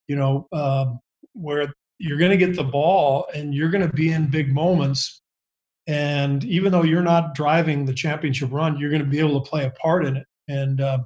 [0.08, 1.00] you know, um,
[1.34, 5.22] where you're going to get the ball and you're going to be in big moments.
[5.88, 9.50] And even though you're not driving the championship run, you're going to be able to
[9.50, 10.26] play a part in it.
[10.48, 11.00] And uh,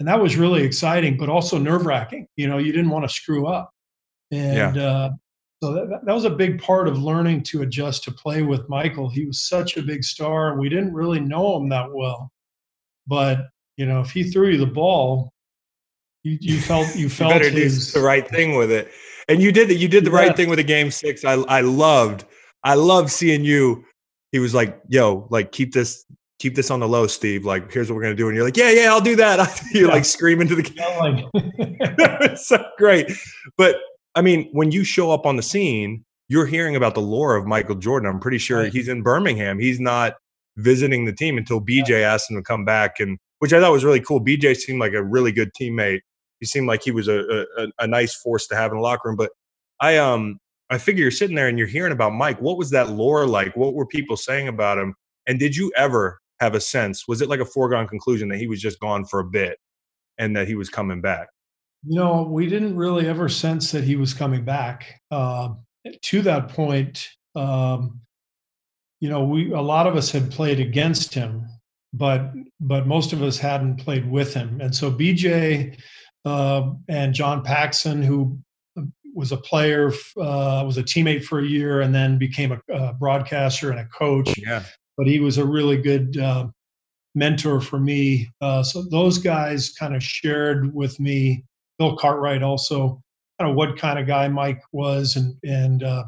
[0.00, 2.26] and that was really exciting, but also nerve wracking.
[2.36, 3.70] You know, you didn't want to screw up.
[4.32, 4.82] And yeah.
[4.82, 5.10] uh,
[5.62, 9.08] So that, that was a big part of learning to adjust to play with Michael.
[9.08, 12.30] He was such a big star, we didn't really know him that well.
[13.06, 15.32] But you know, if he threw you the ball,
[16.22, 18.90] you, you felt you felt you his, do the right thing with it.
[19.28, 19.76] And you did that.
[19.76, 21.24] You did the right thing with the game six.
[21.24, 22.24] I I loved.
[22.62, 23.84] I loved seeing you.
[24.32, 26.04] He was like, "Yo, like keep this
[26.38, 27.44] keep this on the low, Steve.
[27.44, 29.88] Like, here's what we're gonna do." And you're like, "Yeah, yeah, I'll do that." you're
[29.88, 29.94] yeah.
[29.94, 31.30] like screaming to the game.
[31.34, 33.10] it's so great.
[33.56, 33.76] But
[34.14, 37.46] I mean, when you show up on the scene, you're hearing about the lore of
[37.46, 38.08] Michael Jordan.
[38.08, 38.72] I'm pretty sure right.
[38.72, 39.58] he's in Birmingham.
[39.58, 40.14] He's not
[40.56, 42.14] visiting the team until BJ yeah.
[42.14, 44.24] asked him to come back, and which I thought was really cool.
[44.24, 46.00] BJ seemed like a really good teammate.
[46.40, 49.08] He seemed like he was a, a, a nice force to have in the locker
[49.08, 49.16] room.
[49.16, 49.30] But
[49.80, 50.38] I um
[50.70, 52.40] I figure you're sitting there and you're hearing about Mike.
[52.40, 53.54] What was that lore like?
[53.56, 54.94] What were people saying about him?
[55.26, 57.08] And did you ever have a sense?
[57.08, 59.58] Was it like a foregone conclusion that he was just gone for a bit
[60.18, 61.28] and that he was coming back?
[61.86, 65.00] You know, we didn't really ever sense that he was coming back.
[65.10, 65.50] Uh,
[66.02, 68.00] to that point, um,
[69.00, 71.46] you know, we a lot of us had played against him,
[71.92, 74.60] but but most of us hadn't played with him.
[74.62, 75.78] And so BJ
[76.24, 78.38] uh, and John Paxson, who
[79.14, 82.94] was a player, uh, was a teammate for a year, and then became a, a
[82.94, 84.38] broadcaster and a coach.
[84.38, 84.62] Yeah.
[84.96, 86.46] But he was a really good uh,
[87.14, 88.30] mentor for me.
[88.40, 91.44] Uh, so those guys kind of shared with me
[91.78, 93.00] Bill Cartwright also
[93.38, 96.04] kind of what kind of guy Mike was and and uh,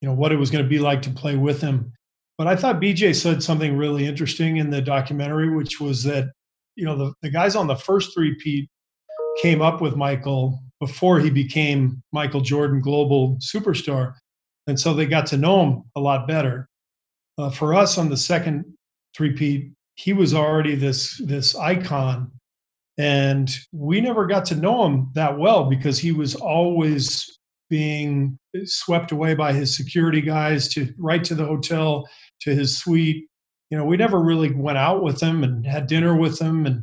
[0.00, 1.92] you know what it was going to be like to play with him.
[2.38, 6.30] But I thought BJ said something really interesting in the documentary, which was that
[6.76, 8.68] you know the, the guys on the first three-peat
[9.42, 14.14] came up with Michael before he became Michael Jordan global superstar,
[14.66, 16.68] and so they got to know him a lot better.
[17.40, 18.64] Uh, for us on the second
[19.16, 22.30] three-peat, he was already this this icon
[23.00, 27.38] and we never got to know him that well because he was always
[27.70, 32.06] being swept away by his security guys to right to the hotel
[32.40, 33.26] to his suite.
[33.70, 36.82] You know we never really went out with him and had dinner with him and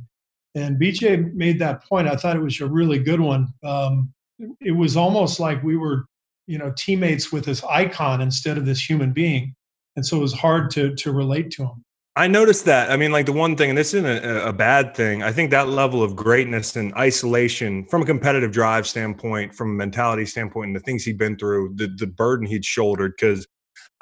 [0.55, 2.07] and bj made that point.
[2.07, 3.49] I thought it was a really good one.
[3.63, 4.11] Um,
[4.59, 6.05] it was almost like we were
[6.47, 9.53] you know teammates with this icon instead of this human being
[9.97, 11.83] and so it was hard to to relate to him
[12.17, 12.89] I noticed that.
[12.89, 15.21] I mean, like the one thing, and this isn't a, a, bad thing.
[15.21, 19.73] I think that level of greatness and isolation, from a competitive drive standpoint, from a
[19.75, 23.13] mentality standpoint, and the things he'd been through, the the burden he'd shouldered.
[23.15, 23.45] Because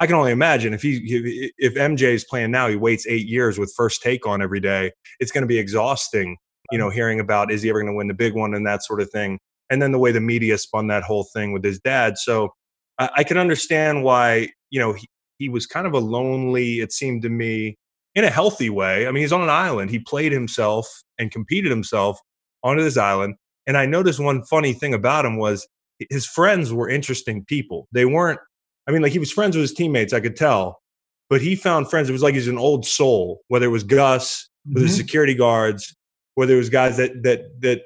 [0.00, 3.58] I can only imagine if he if MJ is playing now, he waits eight years
[3.58, 4.92] with first take on every day.
[5.20, 6.38] It's going to be exhausting.
[6.72, 8.82] You know, hearing about is he ever going to win the big one and that
[8.82, 9.38] sort of thing.
[9.68, 12.16] And then the way the media spun that whole thing with his dad.
[12.16, 12.54] So
[12.98, 15.06] I, I can understand why you know he,
[15.38, 16.80] he was kind of a lonely.
[16.80, 17.76] It seemed to me
[18.14, 19.06] in a healthy way.
[19.06, 19.90] I mean, he's on an island.
[19.90, 22.18] He played himself and competed himself
[22.62, 23.36] onto this island.
[23.66, 25.66] And I noticed one funny thing about him was
[26.10, 27.88] his friends were interesting people.
[27.92, 28.40] They weren't,
[28.86, 30.80] I mean, like he was friends with his teammates, I could tell,
[31.28, 32.08] but he found friends.
[32.08, 34.80] It was like he's an old soul, whether it was Gus, mm-hmm.
[34.80, 35.94] the security guards,
[36.34, 37.82] whether it was guys that, that, that,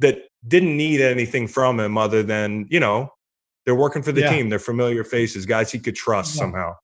[0.00, 3.10] that didn't need anything from him other than, you know,
[3.64, 4.30] they're working for the yeah.
[4.30, 4.48] team.
[4.48, 6.40] They're familiar faces, guys he could trust yeah.
[6.40, 6.74] somehow.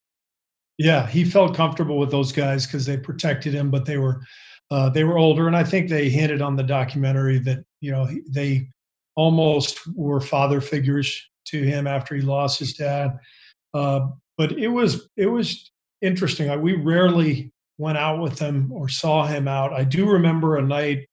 [0.78, 4.20] Yeah, he felt comfortable with those guys because they protected him, but they were
[4.70, 8.08] uh, they were older, and I think they hinted on the documentary that you know
[8.28, 8.68] they
[9.16, 13.18] almost were father figures to him after he lost his dad.
[13.74, 16.48] Uh, but it was it was interesting.
[16.48, 19.72] I, we rarely went out with him or saw him out.
[19.72, 21.08] I do remember a night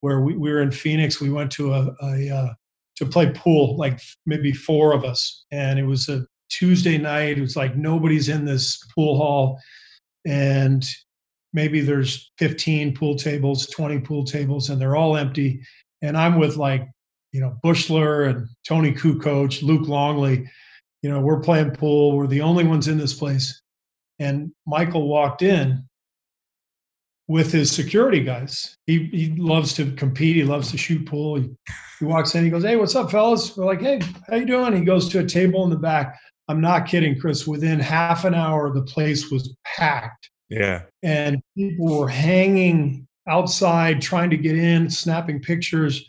[0.00, 1.20] where we, we were in Phoenix.
[1.20, 2.54] We went to a, a uh,
[2.96, 7.38] to play pool, like maybe four of us, and it was a Tuesday night.
[7.38, 9.60] It was like nobody's in this pool hall,
[10.26, 10.84] and
[11.52, 15.62] maybe there's 15 pool tables, 20 pool tables, and they're all empty.
[16.02, 16.86] And I'm with like,
[17.32, 20.48] you know, Buechler and Toni Kukoc, Luke Longley.
[21.02, 22.16] You know, we're playing pool.
[22.16, 23.60] We're the only ones in this place.
[24.18, 25.84] And Michael walked in
[27.28, 28.76] with his security guys.
[28.86, 30.36] He he loves to compete.
[30.36, 31.36] He loves to shoot pool.
[31.36, 31.50] He,
[31.98, 32.44] he walks in.
[32.44, 35.20] He goes, "Hey, what's up, fellas?" We're like, "Hey, how you doing?" He goes to
[35.20, 36.18] a table in the back.
[36.48, 37.46] I'm not kidding, Chris.
[37.46, 40.30] Within half an hour, the place was packed.
[40.50, 40.82] Yeah.
[41.02, 46.06] And people were hanging outside trying to get in, snapping pictures.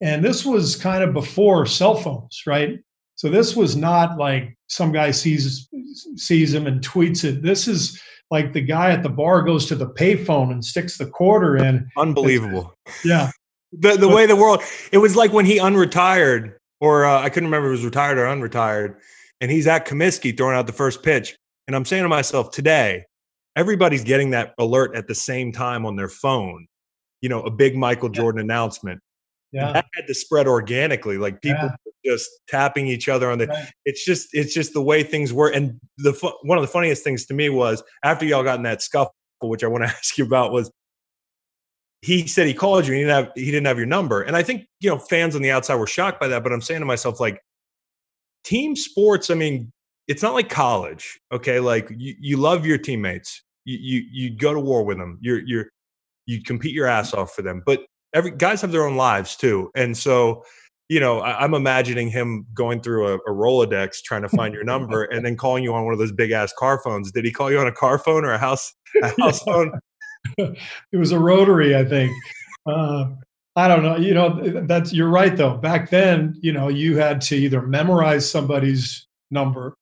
[0.00, 2.78] And this was kind of before cell phones, right?
[3.16, 5.68] So this was not like some guy sees
[6.16, 7.42] sees him and tweets it.
[7.42, 8.00] This is
[8.32, 11.88] like the guy at the bar goes to the payphone and sticks the quarter in.
[11.96, 12.74] Unbelievable.
[13.04, 13.30] Yeah.
[13.72, 17.30] The the but, way the world it was like when he unretired or uh, I
[17.30, 18.96] couldn't remember if it was retired or unretired
[19.40, 21.36] and he's at Comiskey throwing out the first pitch.
[21.66, 23.04] And I'm saying to myself, today,
[23.56, 26.66] everybody's getting that alert at the same time on their phone.
[27.22, 29.00] You know, a big Michael Jordan announcement.
[29.52, 29.72] Yeah.
[29.72, 31.18] That had to spread organically.
[31.18, 32.12] Like people yeah.
[32.12, 33.46] just tapping each other on the.
[33.46, 33.68] Right.
[33.84, 35.50] It's just it's just the way things were.
[35.50, 38.82] And the one of the funniest things to me was after y'all got in that
[38.82, 40.70] scuffle, which I want to ask you about, was
[42.00, 44.22] he said he called you and he didn't have he didn't have your number.
[44.22, 46.42] And I think you know fans on the outside were shocked by that.
[46.42, 47.40] But I'm saying to myself like,
[48.44, 49.30] team sports.
[49.30, 49.70] I mean,
[50.08, 51.20] it's not like college.
[51.30, 53.42] Okay, like you, you love your teammates.
[53.64, 55.18] You, you you go to war with them.
[55.20, 55.66] You're you're
[56.26, 57.62] you compete your ass off for them.
[57.64, 57.80] But
[58.14, 60.44] every guys have their own lives too, and so
[60.88, 64.54] you know I, am I'm imagining him going through a, a Rolodex trying to find
[64.54, 67.12] your number and then calling you on one of those big ass car phones.
[67.12, 69.72] Did he call you on a car phone or a house a house phone?
[70.38, 72.12] it was a rotary, I think.
[72.66, 73.10] Uh,
[73.56, 73.96] I don't know.
[73.96, 75.56] You know, that's you're right though.
[75.56, 79.74] Back then, you know, you had to either memorize somebody's number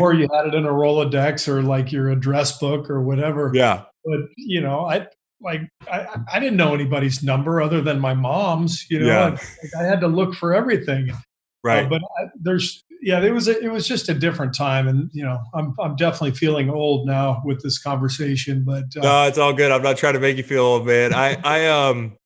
[0.00, 3.50] or you had it in a Rolodex or like your address book or whatever.
[3.54, 3.84] Yeah.
[4.04, 5.06] But you know, I
[5.40, 8.86] like I, I didn't know anybody's number other than my mom's.
[8.90, 9.38] You know, yeah.
[9.76, 11.10] I, I, had to look for everything.
[11.10, 11.16] Uh,
[11.64, 11.86] right.
[11.86, 15.10] Uh, but I, there's yeah, it was a, it was just a different time, and
[15.12, 18.64] you know, I'm I'm definitely feeling old now with this conversation.
[18.64, 19.72] But uh, no, it's all good.
[19.72, 21.14] I'm not trying to make you feel old, man.
[21.14, 22.16] I I um,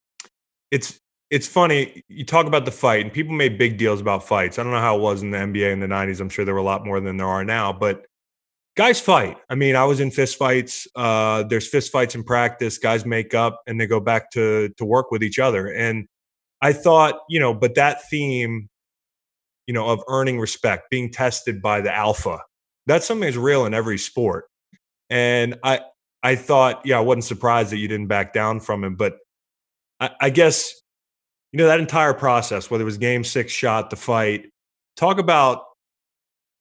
[0.71, 0.99] it's
[1.31, 4.63] it's funny you talk about the fight and people made big deals about fights i
[4.63, 6.61] don't know how it was in the nba in the 90s i'm sure there were
[6.61, 8.07] a lot more than there are now but
[8.77, 9.37] guys fight.
[9.49, 13.35] I mean i was in fist fights uh, there's fist fights in practice guys make
[13.35, 15.69] up and they go back to to work with each other.
[15.69, 16.07] And
[16.61, 18.69] i thought you know but that theme
[19.67, 22.39] you know of earning respect being tested by the alpha
[22.87, 24.47] that's something that's real in every sport.
[25.11, 25.81] And i
[26.23, 29.19] i thought yeah i wasn't surprised that you didn't back down from him but
[30.01, 30.75] I, I guess
[31.53, 34.47] you know that entire process whether it was game six shot the fight
[34.97, 35.65] talk about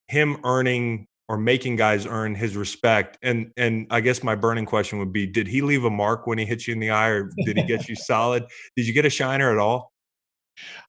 [0.07, 3.17] him earning or making guys earn his respect.
[3.23, 6.37] And and i guess my burning question would be did he leave a mark when
[6.37, 8.45] he hit you in the eye or did he get you solid?
[8.77, 9.91] Did you get a shiner at all?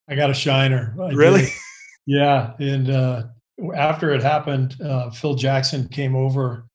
[0.06, 0.94] I got a shiner.
[1.00, 1.42] I really?
[1.42, 1.52] Did.
[2.06, 3.22] yeah and uh
[3.74, 6.66] after it happened uh phil jackson came over.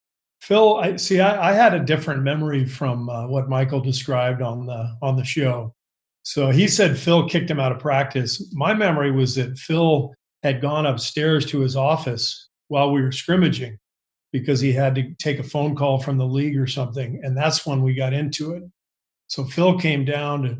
[0.41, 4.65] Phil i see i, I had a different memory from uh, what michael described on
[4.65, 5.76] the on the show.
[6.24, 8.53] So he said Phil kicked him out of practice.
[8.53, 10.13] My memory was that Phil
[10.43, 13.78] had gone upstairs to his office while we were scrimmaging
[14.32, 17.20] because he had to take a phone call from the league or something.
[17.24, 18.63] And that's when we got into it.
[19.28, 20.57] So Phil came down to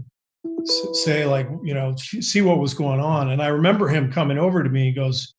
[0.93, 3.30] say, like, you know, see what was going on.
[3.32, 4.86] And I remember him coming over to me.
[4.86, 5.34] He goes,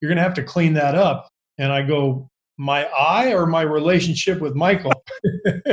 [0.00, 1.28] You're going to have to clean that up.
[1.58, 4.92] And I go, My eye or my relationship with Michael?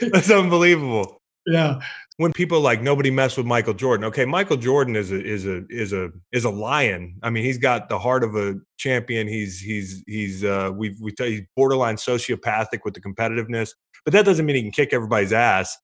[0.00, 1.20] That's unbelievable.
[1.46, 1.80] Yeah
[2.16, 4.04] when people like nobody mess with Michael Jordan.
[4.06, 7.16] Okay, Michael Jordan is a is a is a is a lion.
[7.22, 9.26] I mean, he's got the heart of a champion.
[9.26, 13.70] He's he's he's uh we we tell he's borderline sociopathic with the competitiveness,
[14.04, 15.76] but that doesn't mean he can kick everybody's ass.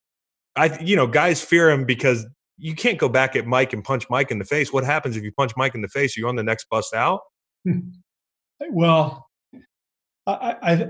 [0.57, 2.27] I you know, guys fear him because
[2.59, 4.73] you can't go back at Mike and punch Mike in the face.
[4.73, 6.17] What happens if you punch Mike in the face?
[6.17, 7.21] Are you on the next bus out?
[8.73, 9.29] Well,
[10.27, 10.87] I I,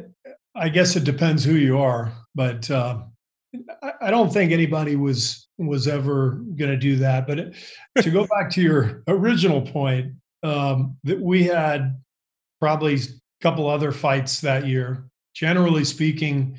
[0.55, 3.03] I guess it depends who you are, but uh,
[4.01, 7.27] I don't think anybody was was ever going to do that.
[7.27, 7.57] But it,
[8.03, 11.99] to go back to your original point, um, that we had
[12.61, 12.99] probably a
[13.43, 15.09] couple other fights that year.
[15.35, 16.59] Generally speaking,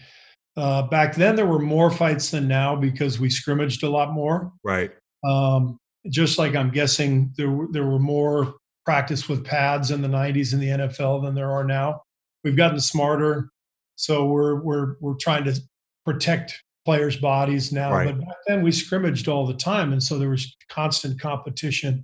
[0.57, 4.51] uh, back then there were more fights than now because we scrimmaged a lot more.
[4.63, 4.91] Right.
[5.23, 5.77] Um,
[6.09, 10.53] just like I'm guessing there were, there were more practice with pads in the 90s
[10.53, 12.01] in the NFL than there are now.
[12.43, 13.49] We've gotten smarter,
[13.95, 15.61] so we're we're we're trying to
[16.05, 17.91] protect players' bodies now.
[17.91, 18.07] Right.
[18.07, 22.03] But back then we scrimmaged all the time, and so there was constant competition.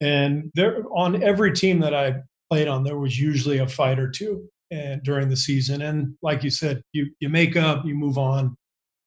[0.00, 4.08] And there, on every team that I played on, there was usually a fight or
[4.08, 5.82] two and, during the season.
[5.82, 8.56] And like you said, you you make up, you move on,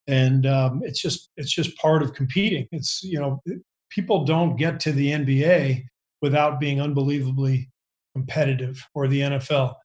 [0.07, 2.67] and um, it's just it's just part of competing.
[2.73, 3.41] It's you know
[3.89, 5.85] people don't get to the NBA
[6.21, 7.69] without being unbelievably
[8.13, 9.75] competitive or the NFL.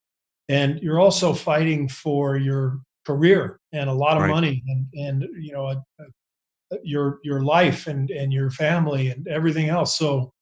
[0.48, 4.30] And you're also fighting for your career and a lot of right.
[4.30, 9.26] money and and you know a, a, your your life and and your family and
[9.28, 9.96] everything else.
[9.96, 10.32] So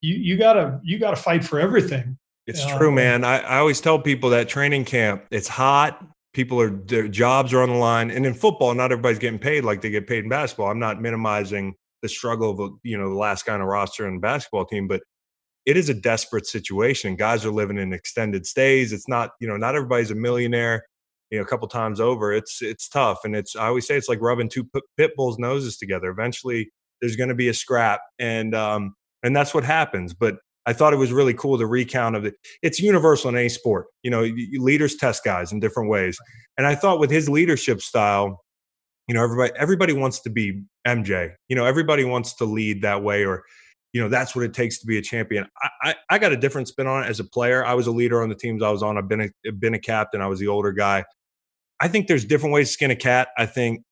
[0.00, 3.24] you you gotta you gotta fight for everything it's uh, true man.
[3.24, 7.62] I, I always tell people that training camp it's hot people are their jobs are
[7.62, 10.30] on the line and in football not everybody's getting paid like they get paid in
[10.30, 10.70] basketball.
[10.70, 14.66] I'm not minimizing the struggle of you know the last kind of roster in basketball
[14.66, 15.00] team but
[15.64, 17.16] it is a desperate situation.
[17.16, 18.92] Guys are living in extended stays.
[18.92, 20.84] It's not you know not everybody's a millionaire
[21.34, 24.08] you know a couple times over it's it's tough and it's i always say it's
[24.08, 26.70] like rubbing two pit bulls noses together eventually
[27.00, 30.92] there's going to be a scrap and um and that's what happens but i thought
[30.94, 34.22] it was really cool the recount of it it's universal in any sport you know
[34.60, 36.18] leaders test guys in different ways
[36.58, 38.40] and i thought with his leadership style
[39.08, 41.34] You know, everybody everybody wants to be MJ.
[41.48, 43.44] You know, everybody wants to lead that way, or
[43.92, 45.46] you know, that's what it takes to be a champion.
[45.62, 47.64] I, I, I got a different spin on it as a player.
[47.66, 48.98] I was a leader on the teams I was on.
[48.98, 50.20] I've been a, been a captain.
[50.22, 51.04] I was the older guy.
[51.80, 53.28] I think there's different ways to skin a cat.
[53.36, 53.82] I think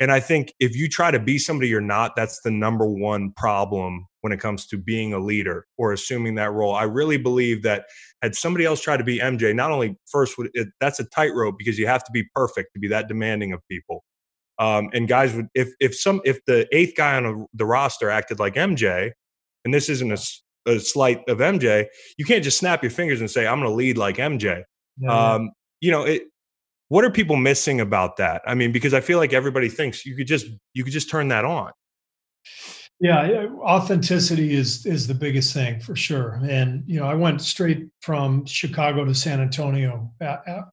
[0.00, 3.32] and I think if you try to be somebody you're not, that's the number one
[3.36, 6.74] problem when it comes to being a leader or assuming that role.
[6.74, 7.84] I really believe that
[8.22, 11.56] had somebody else tried to be MJ, not only first would it, that's a tightrope
[11.58, 14.02] because you have to be perfect to be that demanding of people.
[14.58, 18.08] Um, and guys would if if some if the eighth guy on a, the roster
[18.08, 19.12] acted like MJ,
[19.66, 23.30] and this isn't a, a slight of MJ, you can't just snap your fingers and
[23.30, 24.64] say I'm going to lead like MJ.
[24.98, 25.32] Yeah.
[25.34, 25.50] Um,
[25.80, 26.24] you know, it,
[26.90, 28.42] what are people missing about that?
[28.44, 31.28] I mean, because I feel like everybody thinks you could just you could just turn
[31.28, 31.70] that on.
[32.98, 36.40] Yeah, authenticity is is the biggest thing for sure.
[36.42, 40.12] And you know, I went straight from Chicago to San Antonio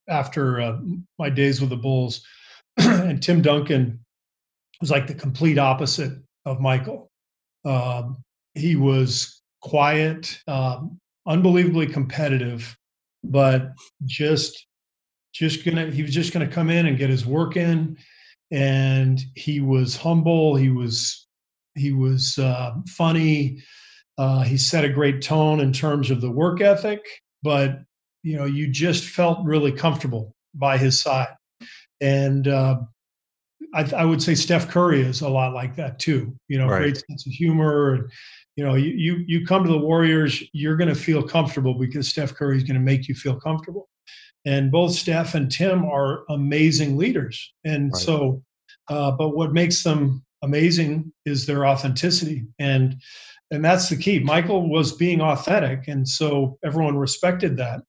[0.10, 0.80] after uh,
[1.20, 2.26] my days with the Bulls,
[2.78, 4.04] and Tim Duncan
[4.82, 6.14] was like the complete opposite
[6.46, 7.12] of Michael.
[7.64, 8.24] Um,
[8.56, 12.76] he was quiet, um, unbelievably competitive,
[13.24, 13.72] but
[14.06, 14.68] just
[15.38, 17.98] just gonna he was just gonna come in and get his work in
[18.52, 21.28] and he was humble he was
[21.76, 23.62] he was uh, funny
[24.18, 27.02] uh, he set a great tone in terms of the work ethic
[27.44, 27.80] but
[28.24, 31.36] you know you just felt really comfortable by his side
[32.02, 32.78] and uh,
[33.74, 36.32] I, I, would say Steph Curry is a lot like that too.
[36.48, 36.80] You know, right.
[36.80, 37.96] great sense of humor.
[37.96, 38.12] And,
[38.56, 42.08] you know, you, you you come to the Warriors, you're going to feel comfortable because
[42.08, 43.90] Steph Curry is going to make you feel comfortable
[44.48, 47.54] and both Steph and Tim are amazing leaders.
[47.66, 48.02] And right.
[48.02, 48.42] so,
[48.90, 52.96] uh, but what makes them amazing is their authenticity, and
[53.52, 54.20] and that's the key.
[54.20, 57.82] Michael was being authentic, and so everyone respected that.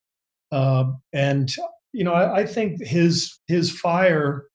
[0.51, 1.49] Uh, and
[1.93, 4.47] you know, I, I think his his fire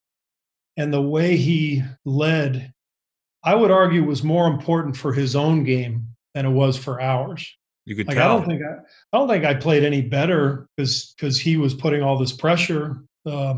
[0.75, 2.73] and the way he led,
[3.45, 7.49] I would argue, was more important for his own game than it was for ours.
[7.85, 8.31] You could like, tell.
[8.31, 8.73] I don't think I,
[9.11, 13.03] I don't think I played any better because because he was putting all this pressure
[13.25, 13.55] uh,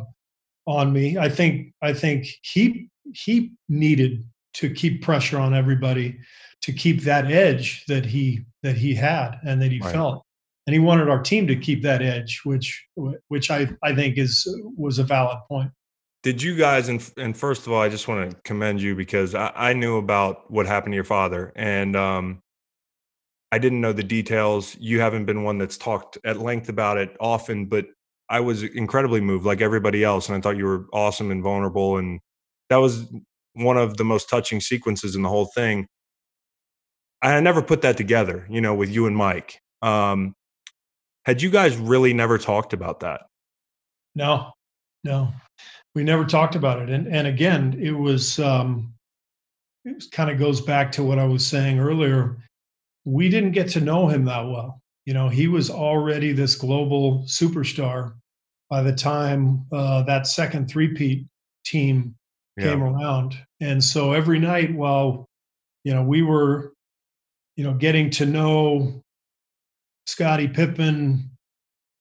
[0.66, 1.18] on me.
[1.18, 4.24] I think I think he he needed
[4.56, 6.18] to keep pressure on everybody
[6.62, 9.94] to keep that edge that he that he had and that he right.
[9.94, 10.26] felt
[10.66, 12.86] and he wanted our team to keep that edge which
[13.28, 15.70] which i i think is was a valid point
[16.24, 19.36] did you guys and, and first of all i just want to commend you because
[19.36, 22.42] I, I knew about what happened to your father and um
[23.56, 24.76] I didn't know the details.
[24.82, 27.86] You haven't been one that's talked at length about it often, but
[28.28, 31.98] I was incredibly moved, like everybody else, and I thought you were awesome and vulnerable,
[31.98, 32.20] and
[32.70, 33.06] that was
[33.54, 35.88] one of the most touching sequences in the whole thing.
[37.22, 39.58] I never put that together, you know, with you and Mike.
[39.82, 40.36] Um,
[41.24, 43.22] had you guys really never talked about that?
[44.16, 44.52] No,
[45.06, 45.32] no,
[45.94, 46.90] we never talked about it.
[46.90, 48.94] And and again, it was um,
[49.86, 52.36] it kind of goes back to what I was saying earlier
[53.06, 54.82] we didn't get to know him that well.
[55.06, 58.14] You know, he was already this global superstar
[58.70, 61.28] by the time uh, that second three-peat
[61.64, 62.16] team
[62.58, 62.64] yeah.
[62.70, 63.38] came around.
[63.62, 65.30] And so every night while,
[65.84, 66.74] you know, we were,
[67.56, 69.04] you know, getting to know
[70.08, 71.30] Scottie Pippen,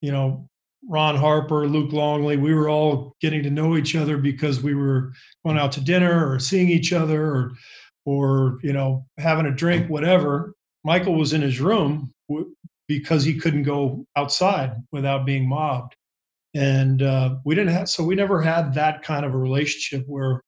[0.01, 0.49] you know,
[0.89, 5.13] Ron Harper, Luke Longley, we were all getting to know each other because we were
[5.45, 7.53] going out to dinner or seeing each other or,
[8.07, 10.55] or, you know, having a drink, whatever.
[10.85, 12.13] Michael was in his room
[12.87, 15.95] because he couldn't go outside without being mobbed.
[16.55, 20.41] And uh, we didn't have, so we never had that kind of a relationship where,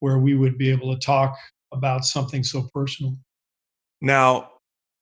[0.00, 1.36] where we would be able to talk
[1.72, 3.16] about something so personal.
[4.00, 4.50] Now,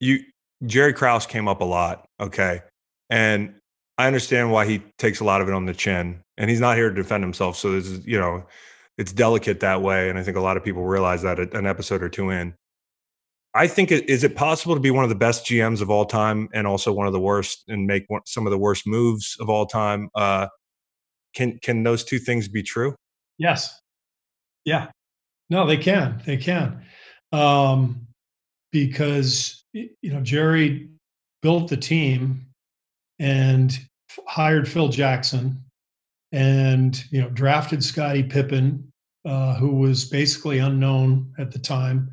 [0.00, 0.20] you,
[0.66, 2.06] Jerry Krause came up a lot.
[2.20, 2.62] Okay.
[3.10, 3.54] And
[3.98, 6.76] I understand why he takes a lot of it on the chin and he's not
[6.76, 7.56] here to defend himself.
[7.56, 8.44] So this is, you know,
[8.98, 10.08] it's delicate that way.
[10.08, 12.54] And I think a lot of people realize that an episode or two in.
[13.54, 16.48] I think is it possible to be one of the best GMs of all time
[16.52, 19.48] and also one of the worst and make one, some of the worst moves of
[19.48, 20.10] all time?
[20.14, 20.48] Uh,
[21.34, 22.96] can can those two things be true?
[23.38, 23.80] Yes.
[24.64, 24.88] Yeah.
[25.50, 26.20] No, they can.
[26.26, 26.84] They can.
[27.32, 28.06] Um,
[28.72, 30.88] because you know Jerry
[31.40, 32.46] built the team
[33.20, 33.78] and
[34.26, 35.62] hired Phil Jackson
[36.32, 38.92] and you know drafted Scottie Pippen,
[39.24, 42.10] uh, who was basically unknown at the time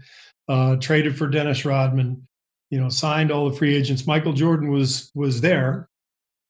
[0.49, 2.27] uh, traded for Dennis Rodman,
[2.69, 4.07] you know, signed all the free agents.
[4.07, 5.89] Michael Jordan was was there,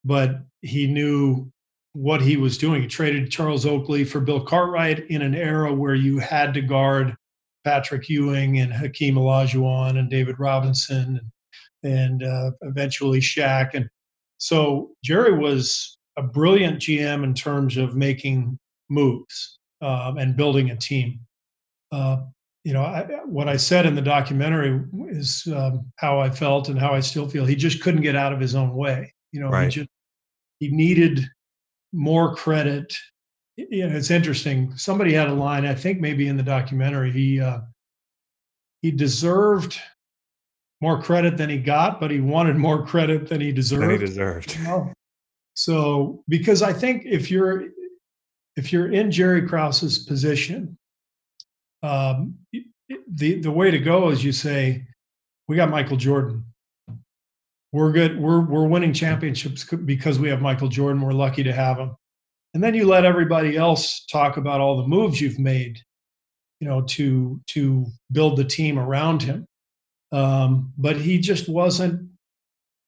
[0.04, 1.52] but he knew
[1.94, 2.82] what he was doing.
[2.82, 7.16] He traded Charles Oakley for Bill Cartwright in an era where you had to guard
[7.64, 11.20] Patrick Ewing and Hakeem Olajuwon and David Robinson
[11.84, 13.72] and, and uh, eventually Shaq.
[13.74, 13.90] And
[14.38, 18.58] so Jerry was a brilliant GM in terms of making
[18.90, 19.60] moves.
[19.82, 21.20] um, and building a team.
[21.92, 22.18] Uh,
[22.64, 26.80] you know, I, what I said in the documentary is um, how I felt and
[26.80, 27.46] how I still feel.
[27.46, 29.14] He just couldn't get out of his own way.
[29.32, 29.66] You know, right.
[29.66, 29.90] he just
[30.60, 31.26] he needed
[31.92, 32.94] more credit.
[33.58, 34.76] You know, it's interesting.
[34.78, 37.12] Somebody had a line, I think maybe in the documentary.
[37.12, 37.62] He uh,
[38.82, 39.80] he deserved
[40.82, 43.84] more credit than he got, but he wanted more credit than he deserved.
[43.84, 44.56] Than he deserved.
[44.58, 44.94] You know?
[45.54, 47.66] So, because I think if you're
[48.56, 50.78] if you're in Jerry Krause's position,
[51.84, 52.36] um,
[53.14, 54.86] the the way to go is you say,
[55.48, 56.46] "We got Michael Jordan.
[57.72, 58.20] We're good.
[58.20, 61.02] We're we're winning championships because we have Michael Jordan.
[61.02, 61.96] We're lucky to have him."
[62.54, 65.80] And then you let everybody else talk about all the moves you've made,
[66.60, 69.46] you know, to to build the team around him.
[70.12, 72.10] Um, but he just wasn't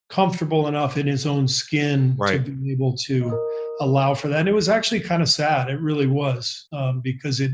[0.09, 2.45] comfortable enough in his own skin right.
[2.45, 4.41] to be able to allow for that.
[4.41, 5.69] And it was actually kind of sad.
[5.69, 7.51] It really was um, because it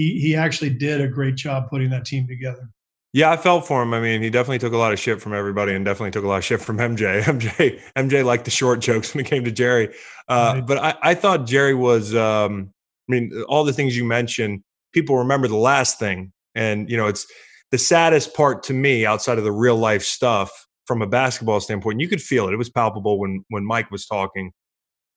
[0.00, 2.70] he he actually did a great job putting that team together.
[3.12, 3.92] Yeah, I felt for him.
[3.92, 6.28] I mean, he definitely took a lot of shit from everybody, and definitely took a
[6.28, 7.22] lot of shit from MJ.
[7.22, 9.94] MJ MJ liked the short jokes when it came to Jerry,
[10.28, 10.66] uh, right.
[10.66, 12.14] but I, I thought Jerry was.
[12.14, 12.72] Um,
[13.08, 17.08] I mean, all the things you mentioned, people remember the last thing, and you know,
[17.08, 17.26] it's
[17.72, 22.00] the saddest part to me outside of the real life stuff from a basketball standpoint.
[22.00, 24.52] You could feel it; it was palpable when when Mike was talking.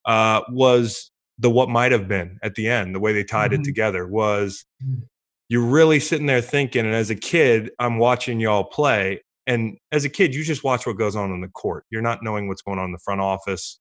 [0.05, 3.61] Uh, was the what might have been at the end, the way they tied mm-hmm.
[3.61, 5.01] it together was mm-hmm.
[5.49, 6.85] you're really sitting there thinking.
[6.85, 9.21] And as a kid, I'm watching y'all play.
[9.45, 11.85] And as a kid, you just watch what goes on in the court.
[11.89, 13.79] You're not knowing what's going on in the front office.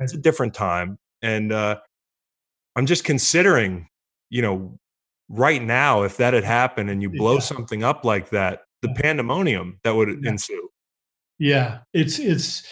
[0.00, 0.98] It's a different time.
[1.22, 1.78] And uh,
[2.74, 3.86] I'm just considering,
[4.30, 4.78] you know,
[5.28, 7.40] right now, if that had happened and you blow yeah.
[7.40, 10.30] something up like that, the pandemonium that would yeah.
[10.30, 10.68] ensue.
[11.38, 12.62] Yeah, it's it's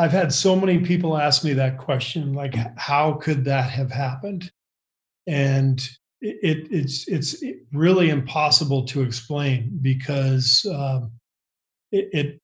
[0.00, 4.50] I've had so many people ask me that question, like, how could that have happened?
[5.26, 5.78] And
[6.22, 11.12] it, it it's it's really impossible to explain because um,
[11.92, 12.40] it, it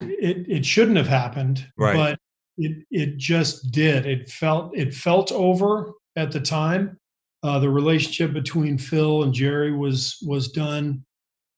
[0.00, 1.94] it it shouldn't have happened, right.
[1.94, 2.18] but
[2.56, 4.06] it it just did.
[4.06, 6.98] It felt it felt over at the time.
[7.42, 11.04] Uh, the relationship between Phil and Jerry was was done.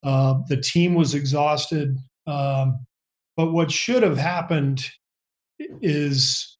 [0.02, 1.96] Uh, the team was exhausted.
[2.26, 2.84] Um,
[3.36, 4.84] but what should have happened
[5.58, 6.56] is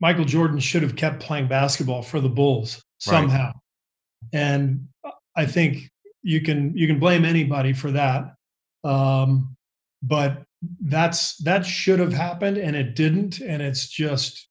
[0.00, 3.52] Michael Jordan should have kept playing basketball for the Bulls somehow.
[4.32, 4.40] Right.
[4.40, 4.88] And
[5.36, 5.90] I think
[6.22, 8.34] you can you can blame anybody for that.
[8.84, 9.56] Um,
[10.02, 10.42] but
[10.82, 14.48] that's that should have happened and it didn't and it's just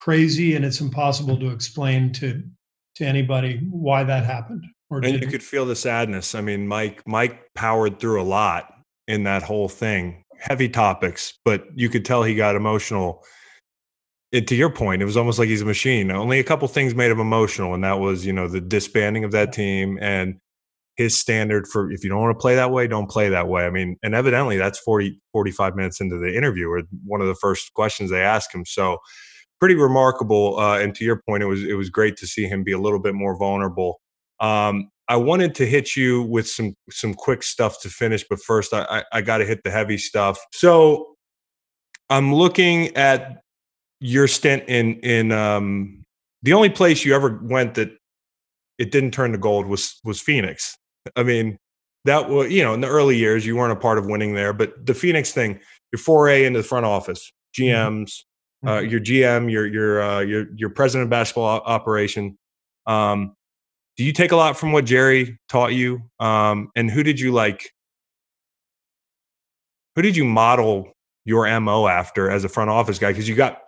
[0.00, 2.42] crazy and it's impossible to explain to
[2.94, 5.22] to anybody why that happened or and didn't.
[5.22, 8.72] you could feel the sadness i mean mike mike powered through a lot
[9.06, 13.24] in that whole thing heavy topics, but you could tell he got emotional.
[14.30, 16.10] It, to your point, it was almost like he's a machine.
[16.10, 19.32] Only a couple things made him emotional, and that was, you know, the disbanding of
[19.32, 20.36] that team and
[20.96, 23.64] his standard for if you don't want to play that way, don't play that way.
[23.64, 27.34] I mean, and evidently that's 40, 45 minutes into the interview or one of the
[27.34, 28.64] first questions they ask him.
[28.64, 28.98] So
[29.58, 30.58] pretty remarkable.
[30.58, 32.78] Uh, and to your point, it was, it was great to see him be a
[32.78, 34.00] little bit more vulnerable.
[34.38, 38.72] Um, I wanted to hit you with some some quick stuff to finish, but first
[38.72, 40.38] I, I, I got to hit the heavy stuff.
[40.52, 41.14] So
[42.10, 43.42] I'm looking at
[44.00, 46.04] your stint in in um,
[46.42, 47.90] the only place you ever went that
[48.78, 50.76] it didn't turn to gold was was Phoenix.
[51.16, 51.58] I mean,
[52.04, 54.52] that was you know in the early years you weren't a part of winning there,
[54.52, 55.60] but the Phoenix thing,
[55.92, 58.22] your foray into the front office, GMs,
[58.64, 58.68] mm-hmm.
[58.68, 62.38] uh, your GM, your your uh, your your president of basketball operation.
[62.86, 63.34] Um,
[63.96, 66.02] do you take a lot from what Jerry taught you?
[66.18, 67.70] Um, and who did you like?
[69.94, 70.92] Who did you model
[71.24, 73.12] your mo after as a front office guy?
[73.12, 73.60] Because you got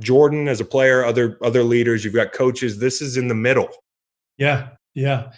[0.00, 2.78] Jordan as a player, other other leaders, you've got coaches.
[2.78, 3.68] This is in the middle.
[4.38, 5.32] Yeah, yeah.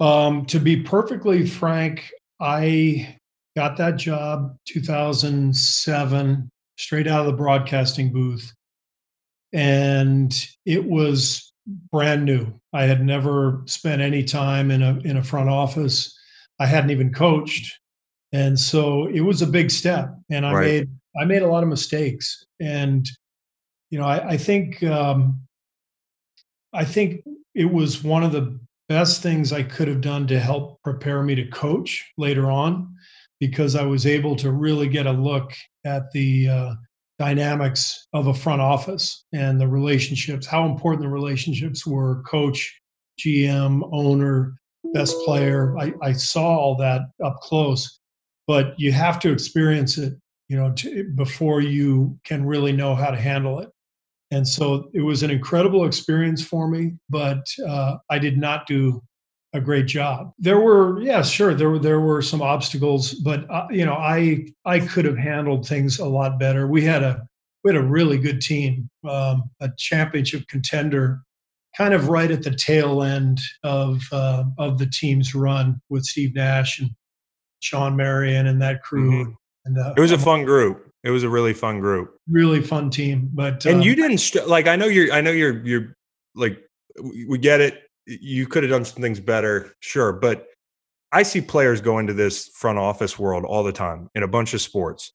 [0.00, 2.10] Um, to be perfectly frank,
[2.40, 3.18] I
[3.56, 8.52] got that job 2007, straight out of the broadcasting booth,
[9.52, 10.34] and
[10.64, 12.46] it was brand new.
[12.72, 16.16] I had never spent any time in a in a front office.
[16.58, 17.78] I hadn't even coached,
[18.32, 20.14] and so it was a big step.
[20.30, 20.64] And I right.
[20.64, 20.88] made
[21.20, 22.44] I made a lot of mistakes.
[22.60, 23.08] And
[23.90, 25.40] you know, I, I think um,
[26.72, 27.22] I think
[27.54, 28.58] it was one of the
[28.88, 32.94] best things I could have done to help prepare me to coach later on,
[33.40, 35.52] because I was able to really get a look
[35.84, 36.74] at the uh,
[37.18, 42.80] dynamics of a front office and the relationships, how important the relationships were coach,
[43.20, 44.54] GM, owner,
[44.92, 45.76] best player.
[45.78, 47.98] I, I saw all that up close,
[48.46, 50.14] but you have to experience it,
[50.48, 53.70] you know, to, before you can really know how to handle it.
[54.30, 59.02] And so it was an incredible experience for me, but uh, I did not do
[59.56, 60.32] a great job.
[60.38, 64.46] There were, yeah, sure, there were there were some obstacles, but uh, you know, I
[64.64, 66.66] I could have handled things a lot better.
[66.66, 67.26] We had a
[67.64, 71.22] we had a really good team, um, a championship contender,
[71.76, 76.34] kind of right at the tail end of uh, of the team's run with Steve
[76.34, 76.90] Nash and
[77.60, 79.24] Shawn Marion and that crew.
[79.24, 79.32] Mm-hmm.
[79.64, 80.90] And uh, it was a fun group.
[81.02, 82.16] It was a really fun group.
[82.28, 84.66] Really fun team, but and um, you didn't st- like.
[84.66, 85.12] I know you're.
[85.12, 85.64] I know you're.
[85.64, 85.96] You're
[86.34, 86.60] like.
[87.28, 87.82] We get it.
[88.06, 90.46] You could have done some things better, sure, but
[91.12, 94.54] I see players go into this front office world all the time in a bunch
[94.54, 95.12] of sports.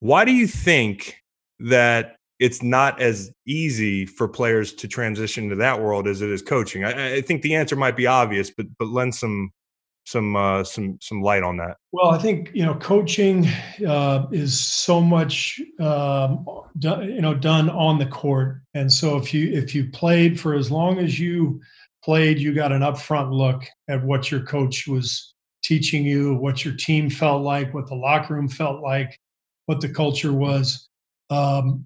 [0.00, 1.16] Why do you think
[1.60, 6.42] that it's not as easy for players to transition to that world as it is
[6.42, 6.84] coaching?
[6.84, 9.52] I, I think the answer might be obvious, but but lend some
[10.04, 11.76] some uh, some some light on that?
[11.92, 13.46] Well, I think you know coaching
[13.86, 16.44] uh, is so much um,
[16.78, 20.54] do, you know done on the court, and so if you if you played for
[20.54, 21.60] as long as you
[22.04, 26.74] played, you got an upfront look at what your coach was teaching you, what your
[26.74, 29.18] team felt like, what the locker room felt like,
[29.66, 30.88] what the culture was.
[31.30, 31.84] Um,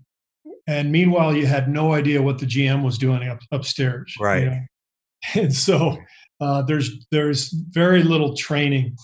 [0.66, 4.14] and meanwhile, you had no idea what the GM was doing up, upstairs.
[4.18, 4.42] Right.
[4.44, 4.60] You know?
[5.34, 5.98] And so
[6.40, 8.96] uh, there's there's very little training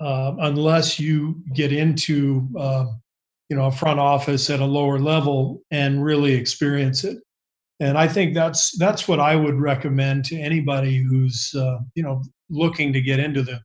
[0.00, 2.86] uh, unless you get into uh,
[3.48, 7.18] you know a front office at a lower level and really experience it.
[7.82, 12.22] And I think that's that's what I would recommend to anybody who's uh, you know
[12.48, 13.60] looking to get into the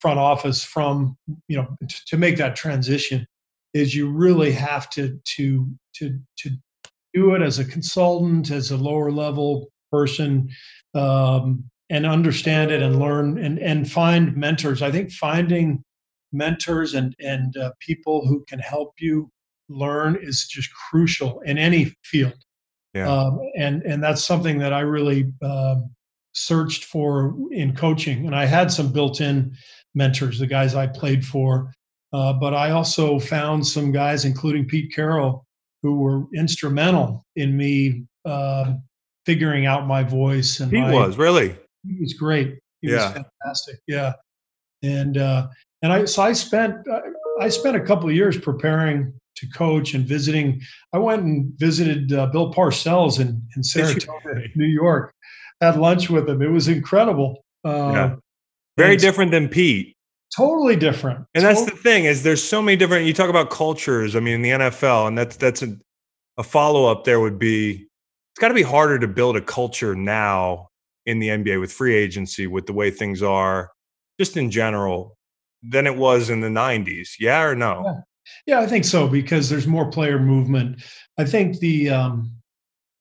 [0.00, 3.26] front office from you know to, to make that transition
[3.74, 6.50] is you really have to to to to
[7.12, 10.48] do it as a consultant as a lower level person
[10.94, 14.80] um, and understand it and learn and, and find mentors.
[14.80, 15.84] I think finding
[16.32, 19.30] mentors and, and uh, people who can help you
[19.68, 22.38] learn is just crucial in any field.
[22.94, 23.10] Yeah.
[23.10, 25.90] Um, and, and that's something that I really um,
[26.32, 28.26] searched for in coaching.
[28.26, 29.54] And I had some built in
[29.94, 31.72] mentors, the guys I played for.
[32.12, 35.46] Uh, but I also found some guys, including Pete Carroll,
[35.82, 38.74] who were instrumental in me uh,
[39.26, 40.60] figuring out my voice.
[40.60, 42.58] And he my, was really he was great.
[42.80, 43.12] He yeah.
[43.12, 43.80] was fantastic.
[43.86, 44.14] Yeah.
[44.82, 45.48] And uh,
[45.82, 46.76] and I so I spent
[47.40, 50.60] I spent a couple of years preparing to coach and visiting.
[50.92, 55.12] I went and visited uh, Bill Parcells in in Saratoga, New York.
[55.60, 56.40] Had lunch with him.
[56.40, 57.44] It was incredible.
[57.64, 58.16] Uh, yeah.
[58.78, 59.94] Very different than Pete.
[60.34, 61.26] Totally different.
[61.34, 61.66] And totally.
[61.66, 63.06] that's the thing is there's so many different.
[63.06, 64.16] You talk about cultures.
[64.16, 65.76] I mean, in the NFL, and that's that's a,
[66.38, 67.04] a follow up.
[67.04, 67.88] There would be
[68.32, 70.68] it's got to be harder to build a culture now
[71.04, 73.70] in the NBA with free agency, with the way things are,
[74.18, 75.16] just in general,
[75.62, 77.10] than it was in the 90s?
[77.18, 78.02] Yeah or no?
[78.46, 80.82] Yeah, I think so because there's more player movement.
[81.18, 82.32] I think the, um,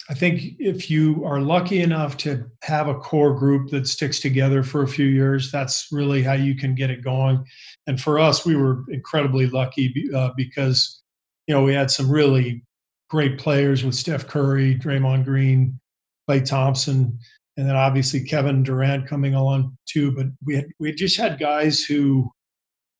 [0.09, 4.63] I think if you are lucky enough to have a core group that sticks together
[4.63, 7.45] for a few years, that's really how you can get it going.
[7.85, 11.03] And for us, we were incredibly lucky uh, because,
[11.45, 12.63] you know, we had some really
[13.09, 15.79] great players with Steph Curry, Draymond Green,
[16.27, 17.19] Klay Thompson,
[17.57, 20.11] and then obviously Kevin Durant coming along too.
[20.11, 22.31] But we had, we just had guys who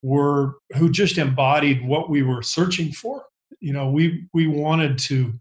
[0.01, 3.23] were who just embodied what we were searching for.
[3.59, 5.33] You know, we we wanted to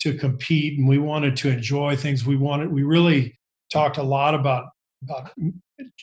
[0.00, 2.26] to compete and we wanted to enjoy things.
[2.26, 3.36] We wanted we really
[3.72, 4.66] talked a lot about
[5.02, 5.30] about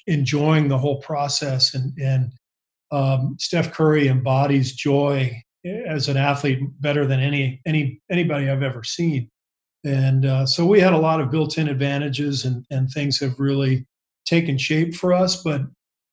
[0.07, 2.31] enjoying the whole process and and
[2.91, 5.41] um, Steph Curry embodies joy
[5.87, 9.29] as an athlete better than any any anybody I've ever seen.
[9.85, 13.85] And uh, so we had a lot of built-in advantages, and and things have really
[14.25, 15.41] taken shape for us.
[15.41, 15.61] But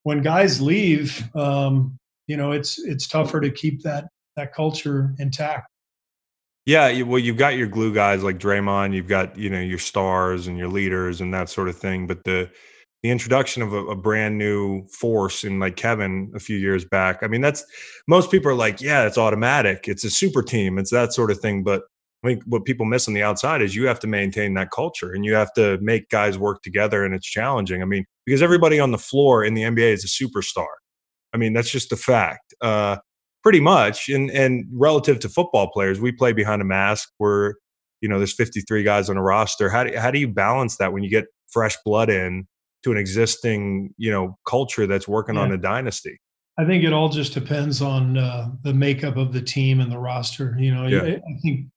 [0.03, 1.97] when guys leave, um,
[2.27, 5.67] you know, it's it's tougher to keep that that culture intact.
[6.65, 10.47] Yeah, well, you've got your glue guys like Draymond, you've got you know your stars
[10.47, 12.07] and your leaders and that sort of thing.
[12.07, 12.49] But the
[13.03, 17.23] the introduction of a, a, brand new force in like Kevin a few years back.
[17.23, 17.65] I mean, that's
[18.07, 19.87] most people are like, yeah, it's automatic.
[19.87, 20.77] It's a super team.
[20.77, 21.63] It's that sort of thing.
[21.63, 21.81] But
[22.23, 25.11] I think what people miss on the outside is you have to maintain that culture
[25.11, 27.81] and you have to make guys work together and it's challenging.
[27.81, 30.67] I mean, because everybody on the floor in the NBA is a superstar.
[31.33, 32.53] I mean, that's just a fact.
[32.61, 32.97] Uh,
[33.43, 34.09] pretty much.
[34.09, 37.09] And and relative to football players, we play behind a mask.
[37.19, 37.55] We're,
[38.01, 39.69] you know, there's 53 guys on a roster.
[39.69, 42.47] How do how do you balance that when you get fresh blood in
[42.83, 45.41] to an existing, you know, culture that's working yeah.
[45.41, 46.19] on a dynasty?
[46.57, 49.97] I think it all just depends on uh, the makeup of the team and the
[49.97, 50.55] roster.
[50.59, 51.01] You know, yeah.
[51.01, 51.67] I, I think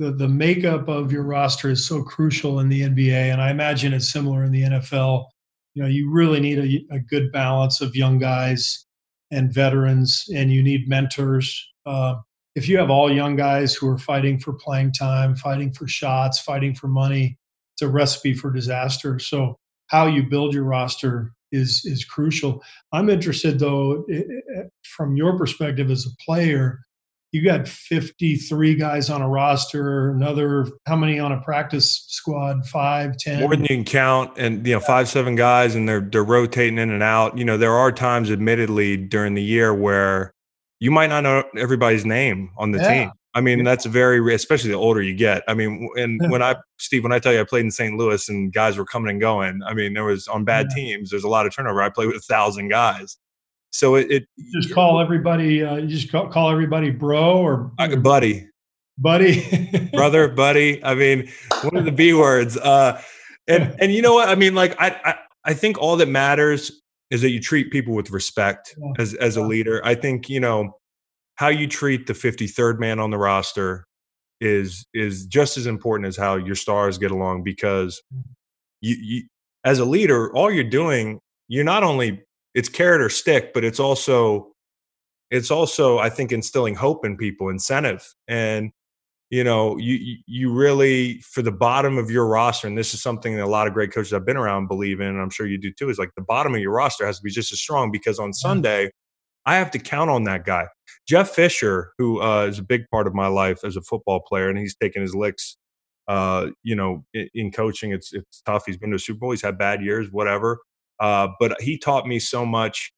[0.00, 3.92] the, the makeup of your roster is so crucial in the NBA, and I imagine
[3.92, 5.26] it's similar in the NFL.
[5.74, 6.58] You know, you really need
[6.90, 8.86] a, a good balance of young guys
[9.30, 11.70] and veterans, and you need mentors.
[11.84, 12.14] Uh,
[12.54, 16.40] if you have all young guys who are fighting for playing time, fighting for shots,
[16.40, 17.36] fighting for money,
[17.74, 19.18] it's a recipe for disaster.
[19.18, 22.62] So how you build your roster is is crucial.
[22.90, 24.06] I'm interested though,
[24.82, 26.80] from your perspective as a player,
[27.32, 32.66] you got 53 guys on a roster another how many on a practice squad?
[32.66, 33.40] Five ten?
[33.40, 36.78] More than you can count and you know five seven guys and they're they're rotating
[36.78, 37.38] in and out.
[37.38, 40.32] You know there are times admittedly during the year where
[40.80, 43.04] you might not know everybody's name on the yeah.
[43.04, 43.12] team.
[43.32, 45.44] I mean that's very especially the older you get.
[45.46, 48.28] I mean and when i steve when i tell you i played in st louis
[48.28, 50.74] and guys were coming and going i mean there was on bad yeah.
[50.74, 51.80] teams there's a lot of turnover.
[51.80, 53.18] I played with a thousand guys
[53.70, 55.62] so it, it just call everybody.
[55.62, 58.48] Uh, you just call, call everybody bro or uh, buddy,
[58.98, 60.84] buddy, brother, buddy.
[60.84, 61.30] I mean,
[61.62, 62.56] one of the B words.
[62.56, 63.00] Uh,
[63.48, 64.28] and and you know what?
[64.28, 65.14] I mean, like I, I
[65.44, 68.92] I think all that matters is that you treat people with respect yeah.
[68.98, 69.80] as as a leader.
[69.84, 70.76] I think you know
[71.36, 73.86] how you treat the 53rd man on the roster
[74.40, 78.22] is is just as important as how your stars get along because mm.
[78.80, 79.22] you, you
[79.64, 82.22] as a leader all you're doing you're not only
[82.54, 84.52] it's carrot or stick, but it's also
[85.30, 88.72] it's also I think instilling hope in people, incentive, and
[89.30, 93.36] you know you you really for the bottom of your roster, and this is something
[93.36, 95.58] that a lot of great coaches I've been around believe in, and I'm sure you
[95.58, 95.88] do too.
[95.88, 98.32] Is like the bottom of your roster has to be just as strong because on
[98.32, 98.90] Sunday
[99.46, 100.66] I have to count on that guy.
[101.08, 104.48] Jeff Fisher, who uh, is a big part of my life as a football player,
[104.48, 105.56] and he's taken his licks.
[106.08, 108.64] Uh, you know, in, in, coaching, it's it's tough.
[108.66, 109.30] He's been to a Super Bowl.
[109.30, 110.58] He's had bad years, whatever.
[111.00, 112.92] Uh, but he taught me so much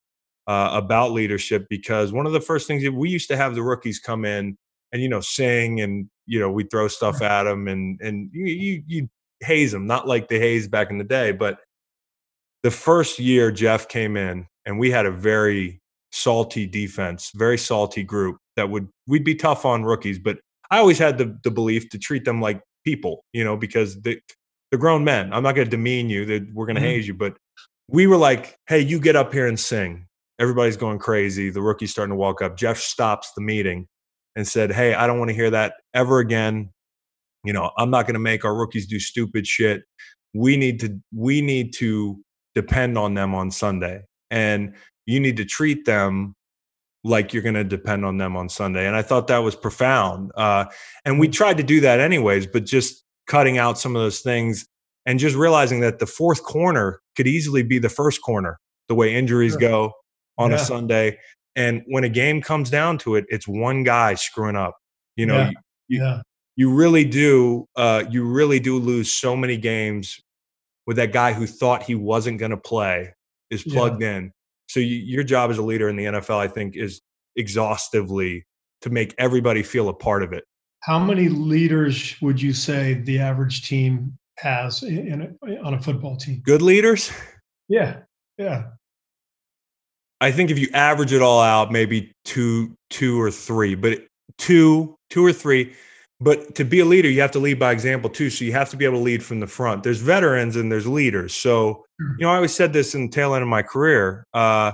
[0.47, 3.63] uh, about leadership because one of the first things that we used to have the
[3.63, 4.57] rookies come in
[4.91, 8.45] and you know sing and you know we throw stuff at them and and you,
[8.45, 9.09] you you
[9.41, 11.59] haze them not like the haze back in the day but
[12.61, 15.81] the first year Jeff came in and we had a very
[16.11, 20.37] salty defense very salty group that would we'd be tough on rookies but
[20.71, 24.19] I always had the the belief to treat them like people you know because they
[24.69, 26.89] they're grown men I'm not going to demean you that we're going to mm-hmm.
[26.89, 27.37] haze you but
[27.87, 30.07] we were like, hey, you get up here and sing.
[30.39, 31.49] Everybody's going crazy.
[31.49, 32.57] The rookie's starting to walk up.
[32.57, 33.87] Jeff stops the meeting
[34.35, 36.71] and said, hey, I don't want to hear that ever again.
[37.43, 39.83] You know, I'm not going to make our rookies do stupid shit.
[40.33, 42.19] We need to we need to
[42.55, 44.03] depend on them on Sunday.
[44.31, 44.75] And
[45.05, 46.35] you need to treat them
[47.03, 48.87] like you're going to depend on them on Sunday.
[48.87, 50.31] And I thought that was profound.
[50.35, 50.65] Uh,
[51.03, 54.65] and we tried to do that anyways, but just cutting out some of those things
[55.05, 59.15] and just realizing that the fourth corner could easily be the first corner the way
[59.15, 59.61] injuries sure.
[59.61, 59.93] go
[60.37, 60.57] on yeah.
[60.57, 61.17] a Sunday.
[61.55, 64.75] And when a game comes down to it, it's one guy screwing up.
[65.15, 65.51] You know, yeah.
[65.87, 66.21] You, yeah.
[66.55, 67.67] you really do.
[67.75, 70.19] Uh, you really do lose so many games
[70.87, 73.13] with that guy who thought he wasn't going to play
[73.49, 74.31] is plugged in.
[74.67, 77.01] So you, your job as a leader in the NFL, I think, is
[77.35, 78.45] exhaustively
[78.81, 80.43] to make everybody feel a part of it.
[80.81, 86.17] How many leaders would you say the average team has in a, on a football
[86.17, 86.41] team.
[86.45, 87.11] Good leaders?
[87.69, 88.01] Yeah.
[88.37, 88.65] Yeah.
[90.21, 94.05] I think if you average it all out, maybe two, two or three, but
[94.37, 95.73] two, two or three.
[96.19, 98.29] But to be a leader, you have to lead by example too.
[98.29, 99.83] So you have to be able to lead from the front.
[99.83, 101.33] There's veterans and there's leaders.
[101.33, 104.25] So, you know, I always said this in the tail end of my career.
[104.33, 104.71] Uh,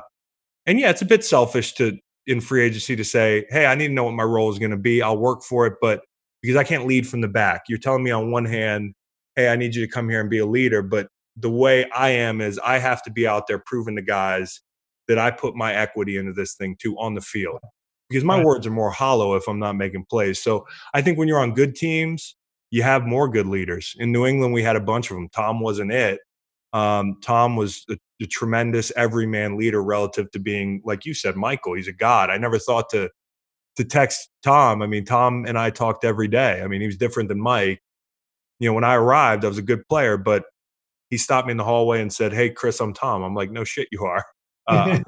[0.65, 1.97] and yeah, it's a bit selfish to
[2.27, 4.71] in free agency to say, hey, I need to know what my role is going
[4.71, 5.01] to be.
[5.01, 6.01] I'll work for it, but
[6.41, 7.63] because I can't lead from the back.
[7.67, 8.93] You're telling me on one hand,
[9.39, 10.81] hey, I need you to come here and be a leader.
[10.81, 14.61] But the way I am is I have to be out there proving to guys
[15.07, 17.59] that I put my equity into this thing too on the field.
[18.09, 18.45] Because my right.
[18.45, 20.41] words are more hollow if I'm not making plays.
[20.41, 22.35] So I think when you're on good teams,
[22.71, 23.95] you have more good leaders.
[23.99, 25.29] In New England, we had a bunch of them.
[25.29, 26.19] Tom wasn't it.
[26.73, 31.75] Um, Tom was a, a tremendous everyman leader relative to being, like you said, Michael.
[31.75, 32.29] He's a god.
[32.29, 33.09] I never thought to
[33.75, 34.81] to text Tom.
[34.81, 36.61] I mean, Tom and I talked every day.
[36.61, 37.81] I mean, he was different than Mike,
[38.59, 40.43] you know, when I arrived, I was a good player, but
[41.09, 43.23] he stopped me in the hallway and said, Hey, Chris, I'm Tom.
[43.23, 44.25] I'm like, No shit, you are.
[44.69, 44.99] Uh,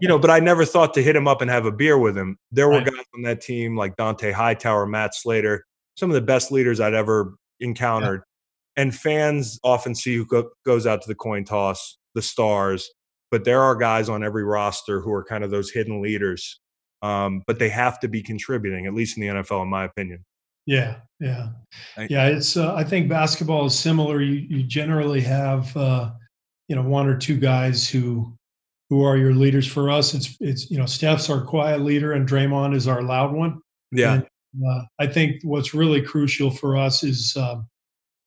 [0.00, 2.16] you know, but I never thought to hit him up and have a beer with
[2.16, 2.38] him.
[2.52, 2.86] There were right.
[2.86, 5.64] guys on that team like Dont'a Hightower, Matt Slater,
[5.96, 8.22] some of the best leaders I'd ever encountered.
[8.76, 8.82] Yeah.
[8.84, 12.88] And fans often see who go, goes out to the coin toss, the stars,
[13.32, 16.60] but there are guys on every roster who are kind of those hidden leaders.
[17.02, 20.24] Um, but they have to be contributing, at least in the NFL, in my opinion.
[20.66, 21.48] Yeah, yeah,
[22.08, 22.26] yeah.
[22.26, 24.20] It's uh, I think basketball is similar.
[24.20, 26.10] You you generally have uh,
[26.68, 28.36] you know one or two guys who
[28.90, 29.66] who are your leaders.
[29.66, 33.32] For us, it's it's you know Steph's our quiet leader and Draymond is our loud
[33.32, 33.60] one.
[33.92, 34.26] Yeah, and,
[34.68, 37.60] uh, I think what's really crucial for us is uh,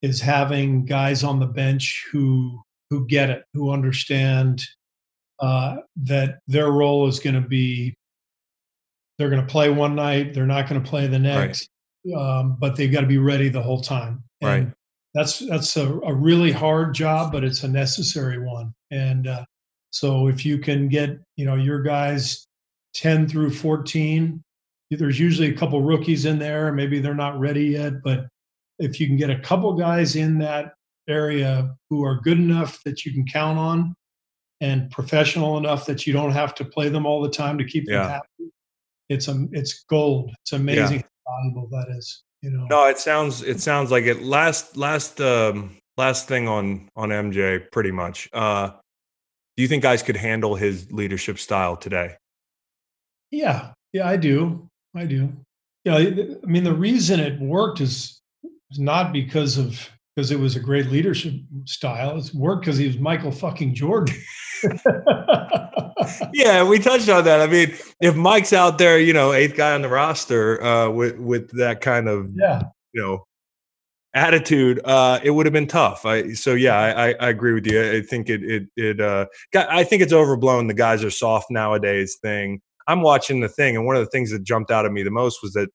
[0.02, 4.62] is having guys on the bench who who get it, who understand
[5.40, 7.94] uh, that their role is going to be
[9.18, 11.68] they're going to play one night, they're not going to play the next, right.
[12.16, 14.22] Um, but they've got to be ready the whole time.
[14.40, 14.74] And right.
[15.12, 18.72] That's that's a, a, really hard job, but it's a necessary one.
[18.92, 19.44] And uh,
[19.90, 22.46] so if you can get you know your guys
[22.94, 24.42] 10 through 14
[24.90, 28.26] there's usually a couple rookies in there maybe they're not ready yet but
[28.78, 30.72] if you can get a couple guys in that
[31.08, 33.94] area who are good enough that you can count on
[34.60, 37.86] and professional enough that you don't have to play them all the time to keep
[37.86, 38.08] them yeah.
[38.08, 38.50] happy
[39.08, 42.66] it's a it's gold it's amazing valuable that is you know?
[42.70, 44.22] No it sounds it sounds like it.
[44.22, 48.28] Last last um last thing on on mj pretty much.
[48.32, 48.70] Uh
[49.56, 52.16] do you think guys could handle his leadership style today?
[53.30, 53.72] Yeah.
[53.92, 54.68] Yeah i do.
[54.94, 55.32] I do.
[55.84, 58.20] Yeah i mean the reason it worked is,
[58.70, 61.34] is not because of because it was a great leadership
[61.66, 62.18] style.
[62.18, 64.14] It's worked because he was Michael fucking Jordan.
[66.32, 67.40] yeah, we touched on that.
[67.40, 71.18] I mean, if Mike's out there, you know, eighth guy on the roster uh, with
[71.18, 73.24] with that kind of yeah, you know,
[74.14, 76.04] attitude, uh, it would have been tough.
[76.06, 77.82] I so yeah, I, I agree with you.
[77.82, 80.66] I think it it it uh, got, I think it's overblown.
[80.66, 82.60] The guys are soft nowadays thing.
[82.86, 85.10] I'm watching the thing, and one of the things that jumped out at me the
[85.10, 85.68] most was that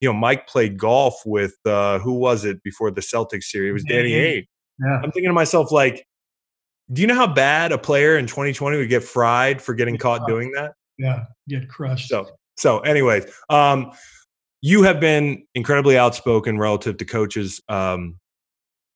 [0.00, 3.70] you know, Mike played golf with uh, who was it before the Celtics series?
[3.70, 4.46] It was Danny Ainge.
[4.78, 5.00] Yeah.
[5.02, 6.06] I'm thinking to myself, like,
[6.92, 10.26] do you know how bad a player in 2020 would get fried for getting caught
[10.26, 10.72] doing that?
[10.98, 12.08] Yeah, get crushed.
[12.08, 13.92] So, so, anyways, um,
[14.60, 18.18] you have been incredibly outspoken relative to coaches um,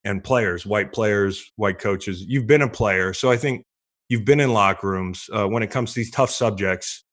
[0.04, 2.22] and players, white players, white coaches.
[2.26, 3.64] You've been a player, so I think
[4.08, 7.04] you've been in locker rooms uh, when it comes to these tough subjects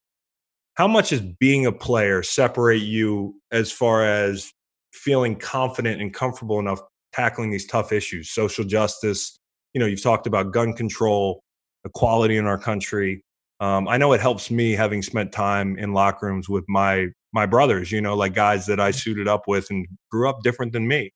[0.76, 4.52] how much does being a player separate you as far as
[4.94, 6.80] feeling confident and comfortable enough
[7.14, 9.40] tackling these tough issues social justice
[9.74, 11.44] you know you've talked about gun control
[11.86, 13.24] equality in our country
[13.60, 17.46] um, i know it helps me having spent time in locker rooms with my my
[17.46, 20.88] brothers you know like guys that i suited up with and grew up different than
[20.88, 21.12] me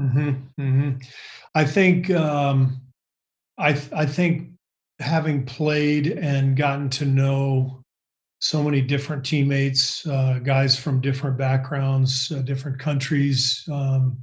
[0.00, 0.30] mm-hmm,
[0.60, 0.90] mm-hmm.
[1.54, 2.80] i think um,
[3.58, 4.50] i i think
[4.98, 7.82] having played and gotten to know
[8.40, 13.66] so many different teammates, uh, guys from different backgrounds, uh, different countries.
[13.70, 14.18] Um,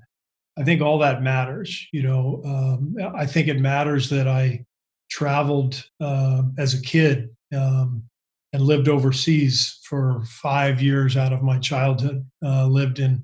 [0.57, 1.87] I think all that matters.
[1.91, 4.65] You know, um, I think it matters that I
[5.09, 8.03] traveled uh, as a kid um,
[8.51, 12.25] and lived overseas for five years out of my childhood.
[12.43, 13.23] Uh, lived in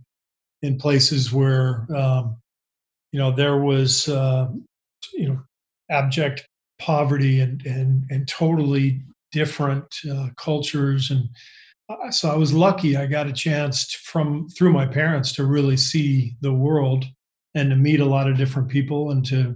[0.62, 2.36] in places where um,
[3.12, 4.48] you know there was uh,
[5.14, 5.40] you know
[5.92, 6.48] abject
[6.80, 9.02] poverty and and and totally
[9.32, 11.30] different uh, cultures and
[12.12, 15.78] so I was lucky I got a chance to, from through my parents to really
[15.78, 17.06] see the world
[17.56, 19.56] and to meet a lot of different people and to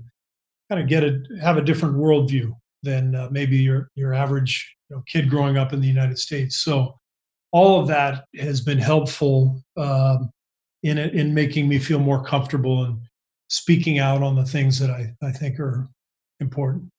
[0.70, 4.96] kind of get a have a different worldview than uh, maybe your your average you
[4.96, 6.58] know, kid growing up in the United States.
[6.58, 6.98] So
[7.52, 10.32] all of that has been helpful um,
[10.82, 13.00] in it, in making me feel more comfortable and
[13.48, 15.88] speaking out on the things that I, I think are
[16.40, 16.90] important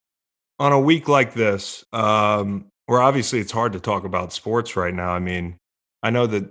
[0.58, 4.94] on a week like this, um, where obviously it's hard to talk about sports right
[4.94, 5.10] now.
[5.10, 5.56] I mean,
[6.02, 6.50] I know that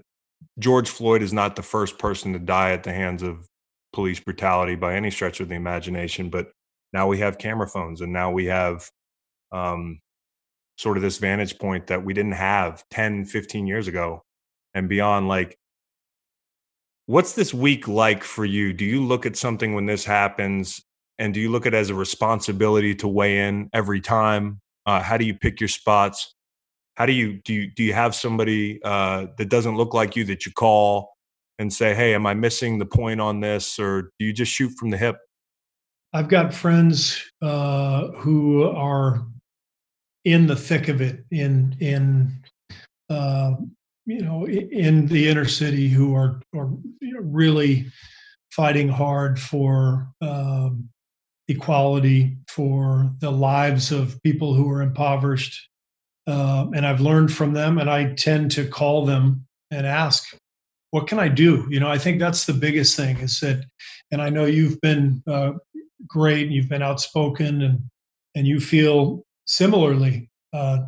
[0.59, 3.47] George Floyd is not the first person to die at the hands of
[3.93, 6.51] police brutality by any stretch of the imagination, but
[6.91, 8.89] now we have camera phones and now we have
[9.51, 9.99] um,
[10.77, 14.23] sort of this vantage point that we didn't have 10, 15 years ago
[14.73, 15.27] and beyond.
[15.27, 15.57] Like,
[17.05, 18.73] what's this week like for you?
[18.73, 20.81] Do you look at something when this happens
[21.19, 24.59] and do you look at it as a responsibility to weigh in every time?
[24.85, 26.35] Uh, how do you pick your spots?
[26.95, 27.53] How do you do?
[27.53, 31.12] You, do you have somebody uh, that doesn't look like you that you call
[31.59, 34.71] and say, "Hey, am I missing the point on this?" Or do you just shoot
[34.77, 35.17] from the hip?
[36.13, 39.25] I've got friends uh, who are
[40.25, 42.31] in the thick of it in in
[43.09, 43.53] uh,
[44.05, 46.69] you know in the inner city who are are
[47.21, 47.87] really
[48.51, 50.89] fighting hard for um,
[51.47, 55.69] equality, for the lives of people who are impoverished.
[56.25, 60.37] Uh, and I've learned from them, and I tend to call them and ask,
[60.93, 63.65] "What can I do?" You know, I think that's the biggest thing is that,
[64.11, 65.53] and I know you've been uh,
[66.07, 67.79] great, and you've been outspoken, and
[68.35, 70.79] and you feel similarly uh,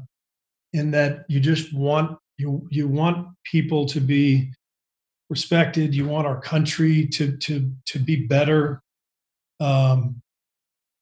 [0.73, 4.53] in that you just want you you want people to be
[5.31, 5.95] respected.
[5.95, 8.83] You want our country to to to be better.
[9.59, 10.21] Um,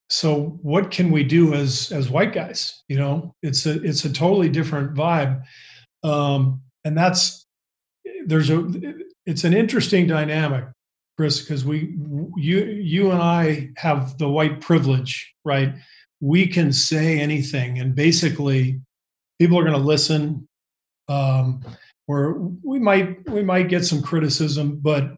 [0.10, 4.14] so what can we do as as white guys you know it's a it's a
[4.14, 5.42] totally different vibe
[6.04, 7.43] um and that's
[8.26, 8.70] there's a
[9.26, 10.66] it's an interesting dynamic
[11.18, 11.96] chris because we
[12.36, 15.74] you you and i have the white privilege right
[16.22, 18.80] we can say anything and basically
[19.40, 20.48] people are going to listen
[21.10, 21.64] um
[22.06, 25.16] where we might we might get some criticism, but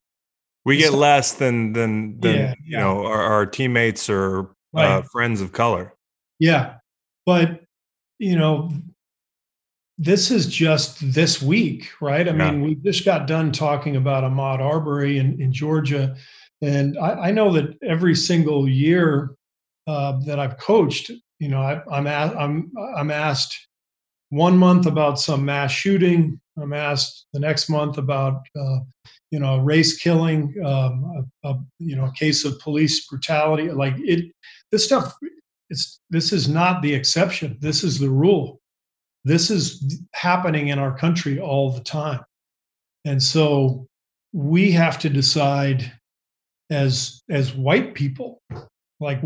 [0.65, 2.79] we get less than than than Yeah, you yeah.
[2.79, 5.93] know our, our teammates or uh, friends of color.
[6.39, 6.75] Yeah.
[7.25, 7.61] But,
[8.19, 8.71] you know,
[9.97, 12.27] this is just this week, right?
[12.27, 12.51] I Yeah.
[12.51, 16.15] mean, we just got done talking about Ahmaud Arbery in, in Georgia.
[16.61, 19.31] And I, I know that every single year
[19.87, 23.67] uh, that I've coached, you know, I, I'm, a, I'm, I'm asked
[24.29, 26.39] one month about some mass shooting.
[26.57, 28.79] I'm asked the next month about, uh,
[29.31, 33.69] you know, race killing, um, a, a, you know, a case of police brutality.
[33.69, 34.31] Like it,
[34.71, 35.13] this stuff
[35.69, 38.59] it's this is not the exception this is the rule
[39.25, 42.21] this is happening in our country all the time.
[43.03, 43.87] And so
[44.33, 45.91] we have to decide
[46.69, 48.41] as as white people
[48.99, 49.21] like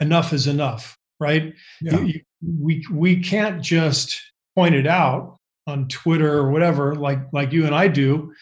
[0.00, 1.52] enough is enough right?
[1.80, 2.20] You- you-
[2.60, 4.18] we we can't just
[4.54, 8.32] point it out on twitter or whatever like like you and i do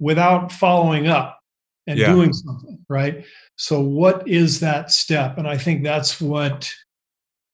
[0.00, 1.38] without following up
[1.86, 2.12] and Yeah.
[2.12, 3.24] doing something right?
[3.56, 5.38] So what is that step?
[5.38, 6.68] And i think that's what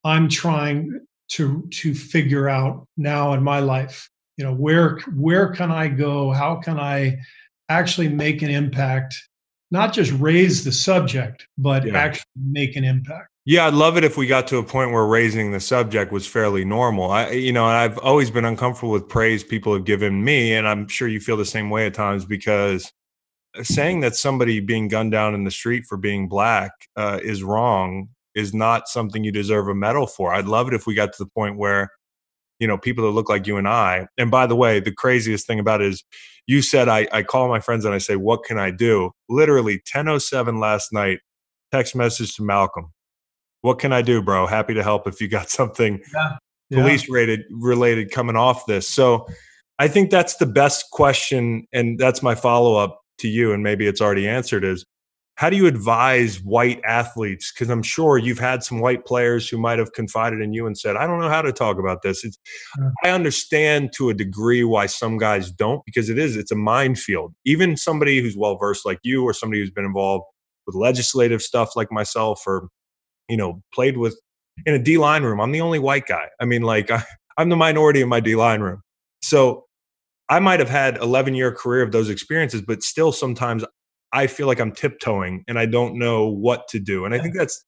[0.05, 5.71] i'm trying to to figure out now in my life you know where where can
[5.71, 7.17] i go how can i
[7.69, 9.15] actually make an impact
[9.71, 11.97] not just raise the subject but Yeah.
[11.97, 15.05] actually make an impact Yeah, I'd love it if we got to a point where
[15.07, 17.11] raising the subject was fairly normal.
[17.11, 20.89] I, you know, I've always been uncomfortable with praise people have given me, and I'm
[20.89, 22.91] sure you feel the same way at times because
[23.63, 28.09] saying that somebody being gunned down in the street for being black uh, is wrong
[28.35, 30.35] is not something you deserve a medal for.
[30.35, 31.91] I'd love it if we got to the point where,
[32.59, 34.07] you know, people that look like you and I.
[34.19, 36.05] And by the way, the craziest thing about it is,
[36.47, 39.81] you said I, I call my friends and I say, "What can I do?" Literally
[39.93, 41.21] 10:07 last night,
[41.73, 42.93] text message to Malcolm.
[43.63, 44.47] What can I do, bro?
[44.47, 46.83] Happy to help if you got something Yeah.
[46.83, 48.87] police rated related coming off this.
[48.89, 49.27] So
[49.79, 51.67] I think that's the best question.
[51.73, 53.53] And that's my follow up to you.
[53.53, 54.85] And maybe it's already answered is
[55.37, 57.53] how do you advise white athletes?
[57.53, 60.79] Because I'm sure you've had some white players who might have confided in you and
[60.79, 62.25] said, I don't know how to talk about this.
[62.25, 62.39] It's.
[63.03, 67.35] I understand to a degree why some guys don't, because it is, it's a minefield.
[67.45, 70.25] Even somebody who's well versed like you or somebody who's been involved
[70.67, 72.69] with legislative stuff like myself or,
[73.29, 74.19] you know, played with
[74.67, 75.41] in a D line room.
[75.41, 76.29] I'm the only white guy.
[76.41, 77.03] I mean, like, I,
[77.37, 78.83] I'm the minority in my D line room.
[79.21, 79.65] So
[80.29, 83.65] I might have had 11 year career of those experiences, but still sometimes
[84.15, 87.05] I feel like I'm tiptoeing and I don't know what to do.
[87.05, 87.65] And I think that's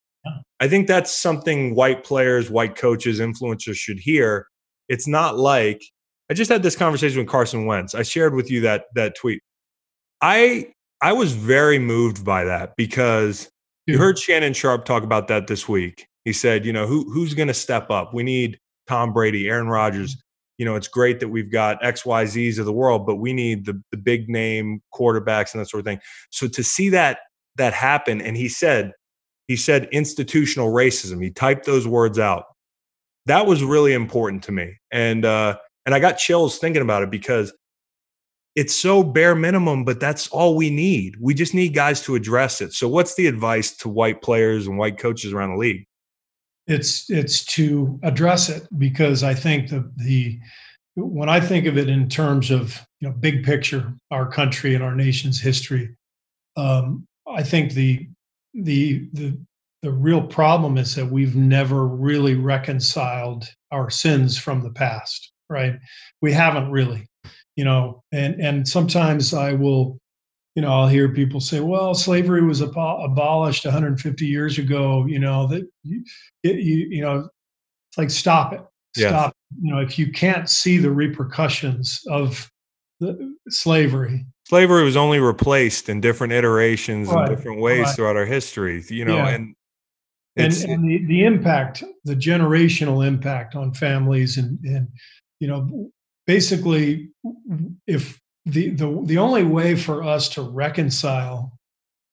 [0.60, 4.46] I think that's something white players, white coaches, influencers should hear.
[4.88, 5.82] It's not like
[6.30, 7.94] I just had this conversation with Carson Wentz.
[7.94, 9.42] I shared with you that that tweet.
[10.22, 10.72] I
[11.02, 13.50] I was very moved by that because
[13.86, 16.06] you heard Shannon Sharpe talk about that this week.
[16.24, 18.14] He said, you know, who who's going to step up?
[18.14, 20.16] We need Tom Brady, Aaron Rodgers.
[20.16, 20.20] Mm.
[20.58, 23.80] You know, it's great that we've got XYZs of the world, but we need the
[23.90, 26.00] the big name quarterbacks and that sort of thing.
[26.30, 27.18] So to see that
[27.56, 28.92] that happen and he said
[29.48, 31.22] he said institutional racism.
[31.22, 32.44] He typed those words out.
[33.26, 34.76] That was really important to me.
[34.90, 37.52] And uh and I got chills thinking about it because
[38.56, 41.16] it's so bare minimum, but that's all we need.
[41.20, 42.72] We just need guys to address it.
[42.72, 45.86] So what's the advice to white players and white coaches around the league?
[46.66, 50.38] It's it's to address it because I think the the
[50.96, 54.82] when I think of it in terms of you know big picture, our country and
[54.82, 55.96] our nation's history,
[56.56, 58.08] um, I think the
[58.54, 59.38] the the
[59.82, 65.78] the real problem is that we've never really reconciled our sins from the past, right?
[66.22, 67.06] We haven't really,
[67.54, 70.00] you know, and and sometimes I will
[70.56, 75.20] you know, I'll hear people say, "Well, slavery was abo- abolished 150 years ago." You
[75.20, 76.02] know that you,
[76.42, 77.28] it, you, you know,
[77.90, 78.62] it's like stop it,
[78.96, 79.10] Yes.
[79.10, 79.32] stop.
[79.62, 82.50] You know, if you can't see the repercussions of
[82.98, 87.96] the slavery, Slavery was only replaced in different iterations Right, and different ways right.
[87.96, 89.28] throughout our history, you know, Yeah.
[89.28, 89.54] and
[90.36, 94.88] and, and the, the impact, the generational impact on families, and and
[95.40, 95.90] you know,
[96.26, 97.10] basically,
[97.86, 101.52] if the the the only way for us to reconcile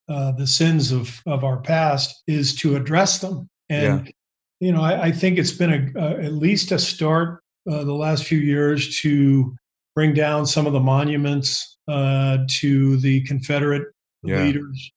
[0.10, 4.12] uh, the sins of of our past is to address them, and
[4.60, 7.94] you know, I, I think it's been a, a at least a start uh, the
[7.94, 9.56] last few years to
[9.96, 13.88] bring down some of the monuments uh, to the Confederate
[14.24, 14.44] Yeah.
[14.44, 14.92] leaders.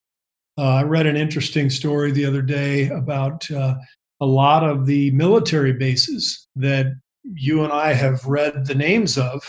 [0.58, 3.74] Uh, I read an interesting story the other day about uh,
[4.20, 6.86] a lot of the military bases that
[7.24, 9.42] you and I have read the names of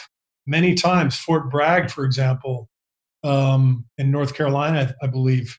[0.48, 1.16] many times.
[1.18, 2.68] Fort Bragg, for example,
[3.24, 5.58] um, in North Carolina, I believe.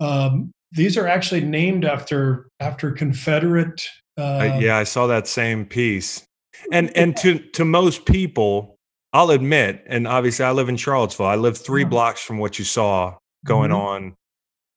[0.00, 3.86] Um, these are actually named after after Confederate.
[4.18, 6.26] Uh, I, yeah, I saw that same piece.
[6.72, 8.76] And and to to most people,
[9.12, 11.26] I'll admit, and obviously I live in Charlottesville.
[11.26, 14.14] I live three blocks from what you saw going Mhm.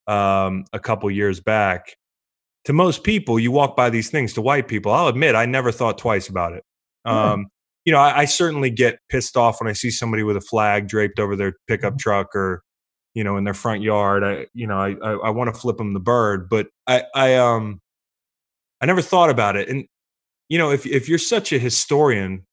[0.08, 1.96] on um, a couple years back.
[2.66, 4.34] To most people, you walk by these things.
[4.34, 6.64] To white people, I'll admit, I never thought twice about it.
[7.06, 7.48] Um,
[7.86, 10.88] you know, I, I certainly get pissed off when I see somebody with a flag
[10.88, 12.00] draped over their pickup Mhm.
[12.00, 12.64] truck or,
[13.14, 14.24] you know, in their front yard.
[14.24, 17.36] I, you know, I, I, I want to flip them the bird, but I, I,
[17.36, 17.80] um,
[18.82, 19.70] I never thought about it.
[19.70, 19.86] And
[20.50, 22.46] you know, if if you're such a historian,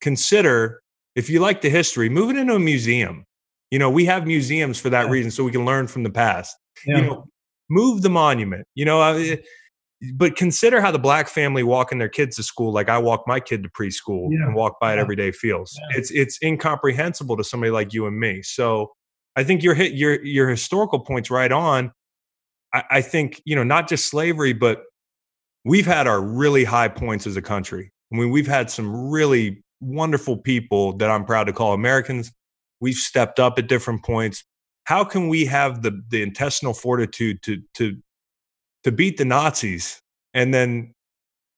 [0.00, 0.82] consider
[1.16, 3.24] if you like the history, move it into a museum.
[3.70, 5.10] You know, we have museums for that Yeah.
[5.12, 6.54] reason, so we can learn from the past.
[6.86, 6.98] Yeah.
[6.98, 7.24] You know,
[7.70, 8.66] move the monument.
[8.74, 9.38] You know, I,
[10.14, 13.40] but consider how the black family walking their kids to school, like I walk my
[13.40, 14.46] kid to preschool Yeah.
[14.46, 15.02] and walk by it Yeah.
[15.02, 15.76] every day, feels.
[15.78, 15.98] Yeah.
[15.98, 18.42] It's it's incomprehensible to somebody like you and me.
[18.42, 18.92] So
[19.36, 21.92] I think your hit your your historical points right on.
[22.72, 24.82] I, I think you know not just slavery, but
[25.64, 27.90] we've had our really high points as a country.
[28.12, 32.32] I mean, we've had some really wonderful people that I'm proud to call Americans.
[32.80, 34.44] We've stepped up at different points.
[34.84, 37.96] How can we have the the intestinal fortitude to to
[38.84, 40.00] to beat the Nazis
[40.34, 40.94] and then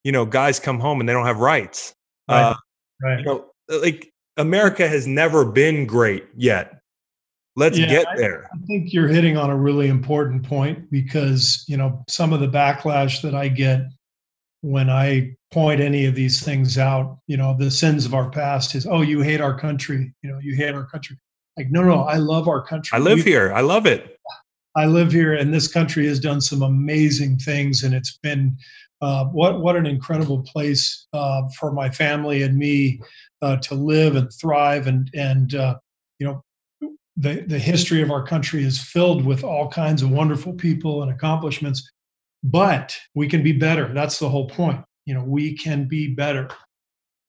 [0.05, 1.95] you know guys come home and they don't have rights?
[2.29, 2.43] Right.
[2.43, 2.55] Uh,
[3.03, 3.19] right.
[3.19, 6.81] you know, like America has never been great yet.
[7.57, 8.49] Let's Yeah, get there.
[8.53, 12.49] I think you're hitting on a really important point because, you know, some of the
[12.49, 13.83] backlash that I get
[14.63, 18.75] when I point any of these things out, you know, the sins of our past
[18.75, 20.15] is, oh, you hate our country.
[20.23, 21.19] You know, you hate our country.
[21.57, 22.97] Like, no, no, I love our country.
[22.97, 23.53] I live here.
[23.53, 24.17] I love it.
[24.77, 28.57] I live here, and this country has done some amazing things, and it's been
[29.01, 33.01] uh, what what an incredible place uh, for my family and me
[33.43, 35.77] uh, to live and thrive, and and uh,
[36.19, 36.43] you know
[37.17, 41.11] the the history of our country is filled with all kinds of wonderful people and
[41.11, 41.91] accomplishments,
[42.45, 43.93] but we can be better.
[43.93, 44.85] That's the whole point.
[45.05, 46.49] You know, we can be better.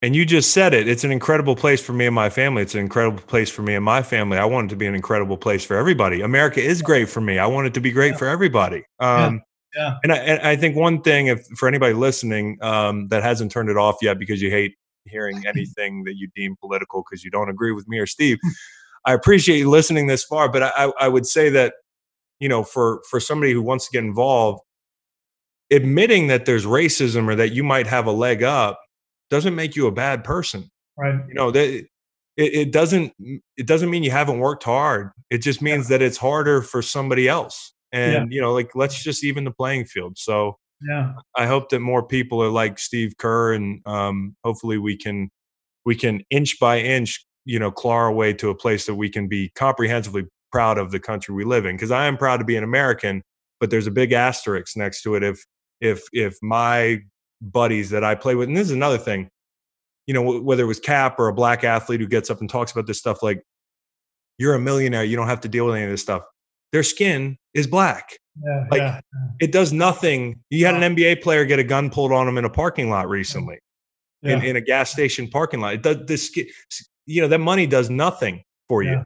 [0.03, 0.87] And you just said it.
[0.87, 2.63] It's an incredible place for me and my family.
[2.63, 4.37] It's an incredible place for me and my family.
[4.37, 6.21] I want it to be an incredible place for everybody.
[6.21, 7.37] America is great for me.
[7.37, 8.17] I want it to be great Yeah.
[8.17, 8.83] for everybody.
[8.99, 9.41] Um,
[9.75, 9.97] Yeah.
[10.03, 13.69] And, I, and I think one thing, if for anybody listening um, that hasn't turned
[13.69, 14.73] it off yet because you hate
[15.05, 18.37] hearing anything that you deem political because you don't agree with me or Steve,
[19.05, 20.51] I appreciate you listening this far.
[20.51, 21.73] But I, I- I would say that
[22.39, 24.61] you know, for for somebody who wants to get involved,
[25.69, 28.79] admitting that there's racism or that you might have a leg up
[29.31, 30.69] doesn't make you a bad person.
[30.97, 31.15] Right.
[31.27, 31.87] you know that it,
[32.37, 33.13] it doesn't
[33.57, 35.09] it doesn't mean you haven't worked hard.
[35.31, 37.73] It just means that it's harder for somebody else.
[37.91, 40.17] And you know like let's just even the playing field.
[40.19, 41.13] So Yeah.
[41.35, 45.29] i hope that more people are like steve kerr and um, hopefully we can
[45.85, 49.09] we can inch by inch you know claw our way to a place that we
[49.09, 51.75] can be comprehensively proud of the country we live in.
[51.75, 53.23] Because i am proud to be an american
[53.61, 55.23] but there's a big asterisk next to it.
[55.23, 55.45] If
[55.79, 56.99] if if my
[57.41, 59.29] buddies that i play with and this is another thing
[60.07, 62.49] you know, wh- whether it was Cap or a black athlete who gets up and
[62.49, 63.43] talks about this stuff, like
[64.39, 66.23] you're a millionaire, you don't have to deal with any of this stuff.
[66.71, 68.17] Their skin is black.
[68.43, 68.65] Yeah.
[68.71, 68.99] Like, yeah.
[69.39, 70.41] It does nothing.
[70.49, 73.09] You had an NBA player get a gun pulled on him in a parking lot
[73.09, 73.59] recently,
[74.23, 74.37] Yeah.
[74.37, 75.75] in, in a gas station parking lot.
[75.75, 76.35] It does this,
[77.05, 79.03] you know, that money does nothing for you.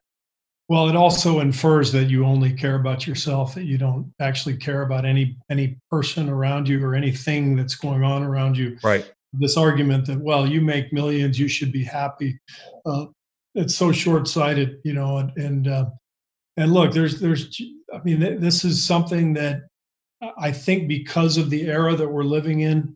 [0.68, 4.82] Well, it also infers that you only care about yourself, that you don't actually care
[4.82, 8.78] about any any person around you or anything that's going on around you.
[8.84, 9.12] Right.
[9.34, 12.40] This argument that well, you make millions, you should be happy.
[12.86, 13.06] Uh,
[13.54, 15.18] it's so short-sighted, you know.
[15.18, 15.86] And and uh,
[16.58, 17.62] and look, there's there's,
[17.94, 19.62] I mean, th- this is something that
[20.40, 22.96] I think because of the era that we're living in,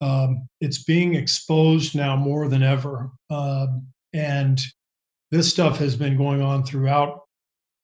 [0.00, 3.10] um, it's being exposed now more than ever.
[3.30, 4.60] Um, and
[5.30, 7.22] this stuff has been going on throughout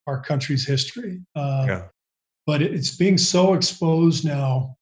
[0.07, 1.23] our country's history.
[1.35, 1.83] Uh, Yeah.
[2.47, 4.77] But it's being so exposed now,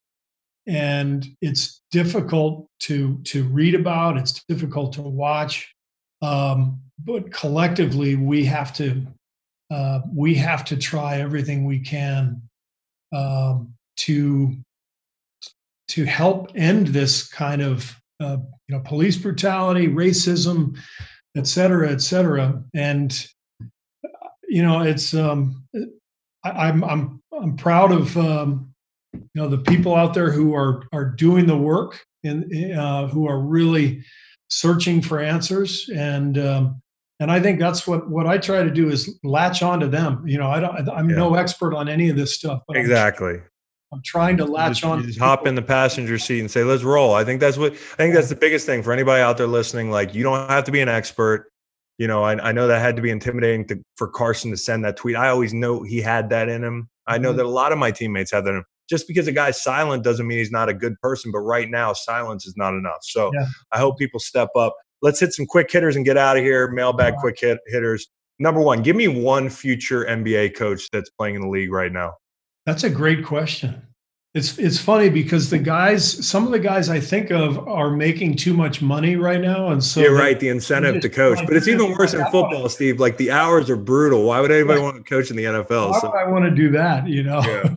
[0.66, 4.16] and it's difficult to to read about.
[4.16, 5.72] It's difficult to watch.
[6.22, 9.06] Um, but collectively, we have to
[9.70, 12.42] uh, we have to try everything we can
[13.12, 14.56] um, to
[15.88, 20.76] to help end this kind of uh, you know police brutality, racism,
[21.36, 22.62] et cetera, et cetera.
[22.74, 23.26] And
[24.48, 25.64] you know, it's um,
[26.44, 28.72] I, I'm I'm I'm proud of um,
[29.14, 32.44] you know the people out there who are are doing the work and
[32.76, 34.04] uh, who are really
[34.48, 36.82] searching for answers and um,
[37.20, 40.22] and I think that's what what I try to do is latch on to them.
[40.26, 41.16] You know, I don't I'm Yeah.
[41.16, 43.40] no expert on any of this stuff, but I'm- Exactly.
[43.92, 45.02] I'm, trying to latch just, on.
[45.02, 47.14] just hop in the passenger seat and say, let's roll.
[47.14, 49.90] I think that's what, I think that's the biggest thing for anybody out there listening.
[49.90, 51.50] Like, you don't have to be an expert.
[51.98, 54.84] You know, I, I know that had to be intimidating to, for Carson to send
[54.84, 55.14] that tweet.
[55.16, 56.88] I always know he had that in him.
[57.06, 57.36] I know Mhm.
[57.36, 58.64] that a lot of my teammates have that in him.
[58.88, 61.30] Just because a guy's silent doesn't mean he's not a good person.
[61.30, 62.98] But right now, silence is not enough.
[63.02, 63.46] So Yeah.
[63.72, 64.74] I hope people step up.
[65.02, 66.70] let's hit some quick hitters and get out of here.
[66.70, 68.08] Mailbag quick hit, hitters.
[68.38, 72.14] Number one, give me one future NBA coach that's playing in the league right now.
[72.66, 73.82] That's a great question.
[74.34, 78.36] It's it's funny because the guys, some of the guys I think of are making
[78.36, 80.40] too much money right now, and so you're right.
[80.40, 82.98] The incentive to coach, but it's even worse in football, Steve.
[82.98, 84.24] Like the hours are brutal.
[84.24, 85.90] Why would anybody want to coach in the NFL?
[85.90, 86.10] Why so.
[86.10, 87.06] would I want to do that?
[87.06, 87.42] You know.
[87.42, 87.74] Yeah.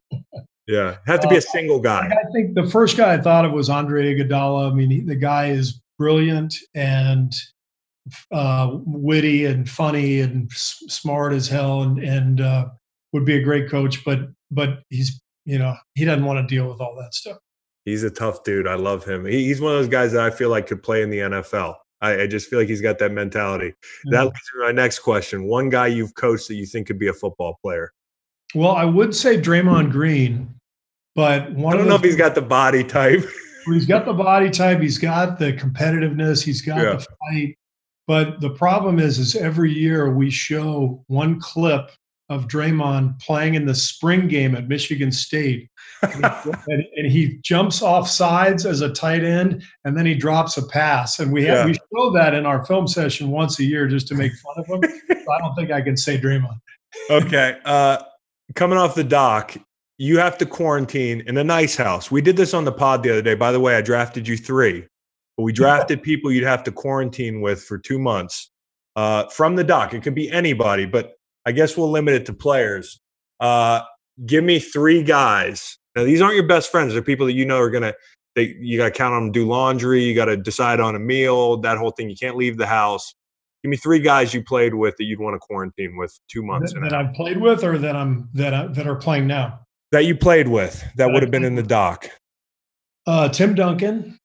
[0.67, 2.07] Yeah, have to be a uh, single guy.
[2.07, 4.71] I think the first guy I thought of was Andre Iguodala.
[4.71, 7.31] I mean, he, the guy is brilliant and
[8.31, 12.69] uh, witty and funny and s- smart as hell, and and uh,
[13.15, 14.03] would be a great coach.
[14.03, 14.19] But
[14.51, 17.37] but he's you know he doesn't want to deal with all that stuff.
[17.85, 18.67] He's a tough dude.
[18.67, 19.25] I love him.
[19.25, 21.75] He, he's one of those guys that I feel like could play in the NFL.
[22.01, 23.73] I, I just feel like he's got that mentality.
[24.05, 24.25] That mm-hmm.
[24.25, 25.45] leads to my next question.
[25.45, 27.93] One guy you've coached that you think could be a football player.
[28.53, 30.53] Well, I would say Draymond Green,
[31.13, 33.23] but one I don't know if he's got the body type.
[33.65, 34.81] he's got the body type.
[34.81, 36.43] He's got the competitiveness.
[36.43, 36.95] He's got yeah.
[36.95, 37.57] the fight.
[38.07, 41.91] But the problem is, is every year we show one clip
[42.29, 45.69] of Draymond playing in the spring game at Michigan State.
[46.01, 46.25] and,
[46.67, 51.19] and, he jumps off sides as a tight end, and then he drops a pass.
[51.19, 51.65] And we have, yeah.
[51.65, 54.65] we show that in our film session once a year just to make fun of
[54.67, 54.81] him.
[55.09, 56.59] so I don't think I can say Draymond.
[57.09, 57.57] Okay.
[57.65, 58.03] Uh,
[58.55, 59.55] coming off the dock,
[59.97, 62.11] you have to quarantine in a nice house.
[62.11, 63.35] We did this on the pod the other day.
[63.35, 64.85] By the way, I drafted you three,
[65.37, 68.51] but we drafted people you'd have to quarantine with for two months
[68.95, 69.93] uh, from the dock.
[69.93, 71.13] It could be anybody, but
[71.45, 72.99] I guess we'll limit it to players.
[73.39, 73.81] Uh,
[74.25, 75.77] give me three guys.
[75.95, 76.93] Now, these aren't your best friends.
[76.93, 77.95] They're people that you know are going to,
[78.35, 80.03] they, you got to count on them, do laundry.
[80.03, 82.09] You got to decide on a meal, that whole thing.
[82.09, 83.13] You can't leave the house.
[83.63, 86.73] Give me three guys you played with that you'd want to quarantine with two months.
[86.73, 89.61] That, that I've played with, or that I'm that I, that are playing now.
[89.91, 92.09] That you played with that, that would have been in the dock.
[93.07, 94.19] Uh, Tim Duncan,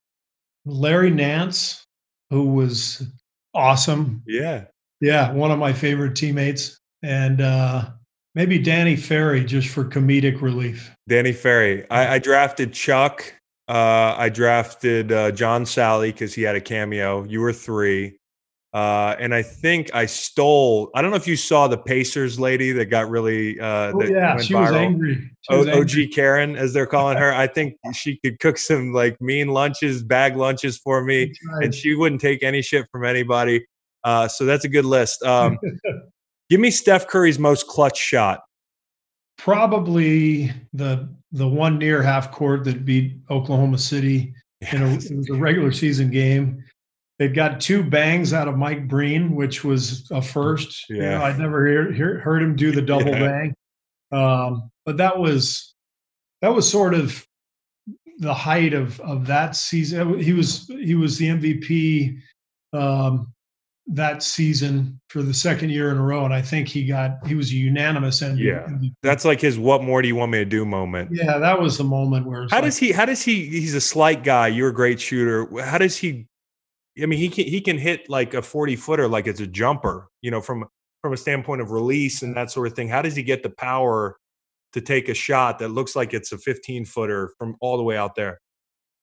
[0.66, 1.84] Larry Nance,
[2.30, 3.06] who was
[3.54, 4.22] awesome.
[4.26, 4.64] Yeah,
[5.00, 7.90] yeah, one of my favorite teammates, and uh,
[8.34, 10.90] maybe Danny Ferry just for comedic relief.
[11.08, 11.88] Danny Ferry.
[11.90, 13.34] I, I drafted Chuck.
[13.68, 17.24] Uh, I drafted uh, John Salley because he had a cameo.
[17.24, 18.18] You were three.
[18.72, 20.90] Uh, and I think I stole.
[20.94, 23.58] I don't know if you saw the Pacers lady that got really.
[23.58, 24.60] Uh, oh, yeah, she viral.
[24.60, 25.30] was angry.
[25.40, 27.32] She was o- OG Karen, as they're calling her.
[27.32, 31.94] I think she could cook some like mean lunches, bag lunches for me, and she
[31.94, 33.66] wouldn't take any shit from anybody.
[34.04, 35.22] Uh, so that's a good list.
[35.24, 35.58] Um,
[36.50, 38.42] give me Steph Curry's most clutch shot.
[39.38, 44.34] Probably the the one near half court that beat Oklahoma City.
[44.72, 46.62] In a, it was a regular season game
[47.20, 50.86] They'd got two bangs out of Mike Breen, which was a first.
[50.88, 50.96] Yeah.
[50.96, 53.18] You know, I'd never hear, hear, heard him do the double yeah.
[53.18, 53.54] bang.
[54.10, 55.74] Um, but that was
[56.40, 57.22] that was sort of
[58.20, 60.18] the height of of that season.
[60.18, 62.18] He was he was the MVP
[62.72, 63.30] um,
[63.86, 67.34] that season for the second year in a row, and I think he got he
[67.34, 68.38] was a unanimous MVP.
[68.38, 71.10] Yeah, that's like his "What more do you want me to do?" moment.
[71.12, 72.42] Yeah, that was the moment where.
[72.50, 72.92] How like, does he?
[72.92, 73.46] How does he?
[73.46, 74.48] He's a slight guy.
[74.48, 75.48] You're a great shooter.
[75.62, 76.28] How does he
[77.02, 80.08] I mean, he can he can hit like a forty footer like it's a jumper.
[80.22, 80.66] You know, from
[81.02, 82.88] from a standpoint of release and that sort of thing.
[82.88, 84.18] How does he get the power
[84.72, 87.96] to take a shot that looks like it's a fifteen footer from all the way
[87.96, 88.40] out there?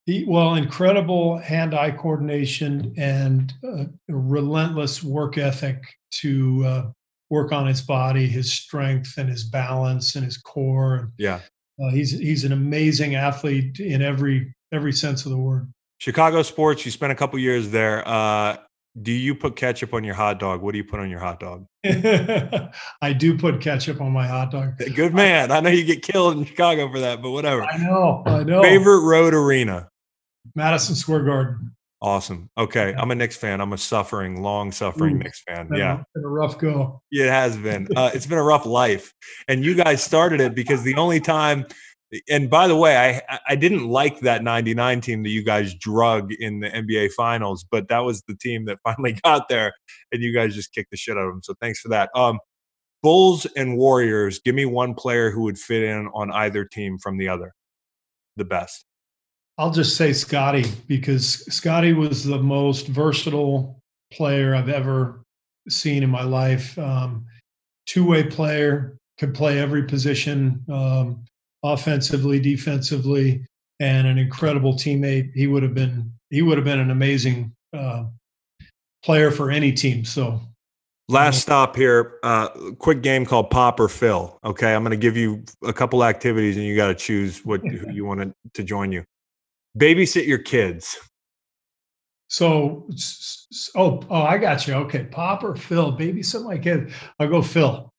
[0.08, 6.86] He, well, incredible hand-eye coordination and uh, relentless work ethic to uh,
[7.30, 11.12] work on his body, his strength, and his balance and his core.
[11.18, 11.42] Yeah,
[11.84, 15.70] uh, he's he's an amazing athlete in every every sense of the word.
[15.98, 16.86] Chicago sports.
[16.86, 18.08] You spent a couple years there.
[18.08, 18.56] Uh,
[19.02, 20.62] do you put ketchup on your hot dog?
[20.62, 21.66] What do you put on your hot dog?
[21.84, 24.78] I do put ketchup on my hot dog.
[24.96, 25.52] Good man.
[25.52, 27.64] I know you get killed in Chicago for that, but whatever.
[27.64, 28.24] I know.
[28.26, 28.64] I know.
[28.64, 29.90] Favorite road arena?
[30.56, 31.76] Madison Square Garden.
[32.00, 32.50] Awesome.
[32.58, 33.60] Okay, I'm a Knicks fan.
[33.60, 35.68] I'm a suffering, long suffering Ooh, Knicks fan.
[35.74, 37.02] Yeah, been a rough go.
[37.12, 37.88] It has been.
[37.96, 39.14] Uh, it's been a rough life,
[39.48, 41.66] and you guys started it because the only time
[42.30, 46.32] and by the way, I I didn't like that 99 team that you guys drug
[46.32, 49.74] in the NBA finals, but that was the team that finally got there
[50.12, 51.42] and you guys just kicked the shit out of them.
[51.44, 52.10] So thanks for that.
[52.16, 52.40] Um
[53.04, 57.18] Bulls and Warriors, give me one player who would fit in on either team from
[57.18, 57.54] the other.
[58.38, 58.86] The best.
[59.58, 63.80] I'll just say Scotty because Scotty was the most versatile
[64.14, 65.22] player I've ever
[65.68, 66.78] seen in my life.
[66.78, 67.26] Um,
[67.88, 70.64] two-way player, could play every position.
[70.72, 71.26] Um,
[71.64, 73.46] offensively, defensively,
[73.80, 75.32] and an incredible teammate.
[75.34, 78.06] He would have been he would have been an amazing uh,
[79.04, 80.06] player for any team.
[80.06, 80.42] So.
[81.10, 82.16] Last stop here.
[82.22, 84.38] Uh, quick game called Pop or Phil.
[84.44, 87.64] Okay, I'm going to give you a couple activities, and you got to choose what
[87.94, 89.06] you want to, to join you.
[89.78, 90.98] Babysit your kids.
[92.30, 92.90] So,
[93.76, 94.74] oh, oh, I got you.
[94.74, 95.92] Okay, Pop or Phil,
[96.24, 96.92] something like that.
[97.20, 97.90] I'll go Phil.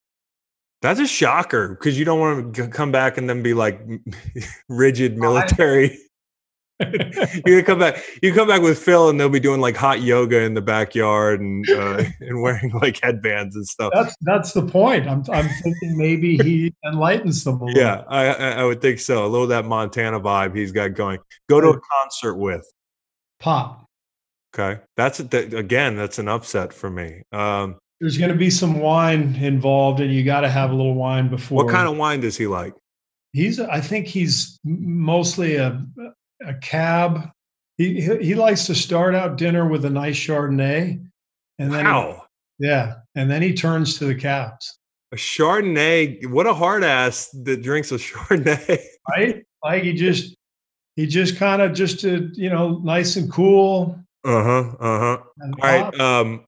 [0.82, 3.80] That's a shocker because you don't want to come back and then be like
[4.68, 5.98] rigid military.
[7.46, 8.02] you come back.
[8.22, 11.40] You come back with Phil, and they'll be doing like hot yoga in the backyard
[11.40, 13.90] and uh, and wearing like headbands and stuff.
[13.94, 15.08] That's that's the point.
[15.08, 17.60] I'm I'm thinking maybe he enlightens them.
[17.68, 19.24] yeah, I I would think so.
[19.24, 21.18] A little of that Montana vibe he's got going.
[21.48, 22.64] Go to a concert with
[23.40, 23.84] Pop.
[24.54, 25.96] Okay, that's that, again.
[25.96, 27.22] That's an upset for me.
[27.32, 30.94] Um, There's going to be some wine involved, and you got to have a little
[30.94, 31.64] wine before.
[31.64, 32.74] What kind of wine does he like?
[33.32, 33.60] He's.
[33.60, 35.84] I think he's mostly a
[36.46, 37.28] a cab.
[37.76, 41.04] He he likes to start out dinner with a nice Chardonnay,
[41.58, 42.24] and then wow.
[42.58, 44.78] He, yeah, and then he turns to the cabs.
[45.12, 46.26] A Chardonnay.
[46.26, 48.82] What a hard ass that drinks a Chardonnay.
[49.10, 49.44] right?
[49.62, 50.34] Like he just
[50.96, 53.98] he just kind of just to you know nice and cool.
[54.24, 54.74] Uh huh.
[54.80, 55.18] Uh huh.
[55.42, 56.00] All right.
[56.00, 56.44] Um,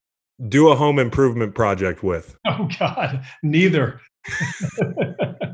[0.49, 2.37] do a home improvement project with.
[2.47, 4.01] Oh God, neither.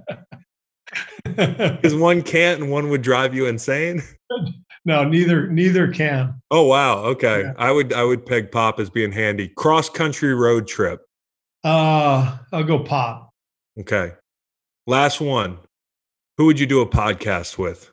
[1.77, 4.03] Because one can't and one would drive you insane.
[4.85, 6.41] No, neither neither can.
[6.51, 6.99] Oh wow.
[6.99, 7.43] Okay.
[7.43, 7.53] Yeah.
[7.59, 9.49] I would I would peg pop as being handy.
[9.49, 11.01] Cross country road trip.
[11.65, 13.31] Uh I'll go pop.
[13.81, 14.13] Okay.
[14.87, 15.59] Last one.
[16.39, 17.91] Who would you do a podcast with?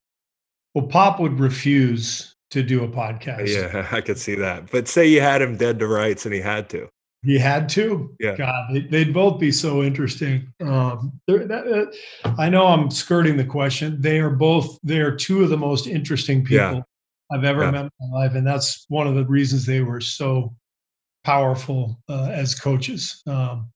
[0.75, 3.47] Well, Pop would refuse to do a podcast.
[3.47, 4.69] Yeah, I could see that.
[4.71, 6.89] But say you had him dead to rights and he had to.
[7.23, 8.13] He had to.
[8.19, 8.35] Yeah.
[8.35, 10.51] God, they'd both be so interesting.
[10.61, 11.91] Um, that,
[12.25, 14.01] uh, I know I'm skirting the question.
[14.01, 14.77] They are both.
[14.83, 16.81] They are two of the most interesting people yeah.
[17.31, 17.71] I've ever yeah.
[17.71, 20.53] met in my life, and that's one of the reasons they were so
[21.23, 23.21] powerful uh, as coaches.
[23.25, 23.71] Um,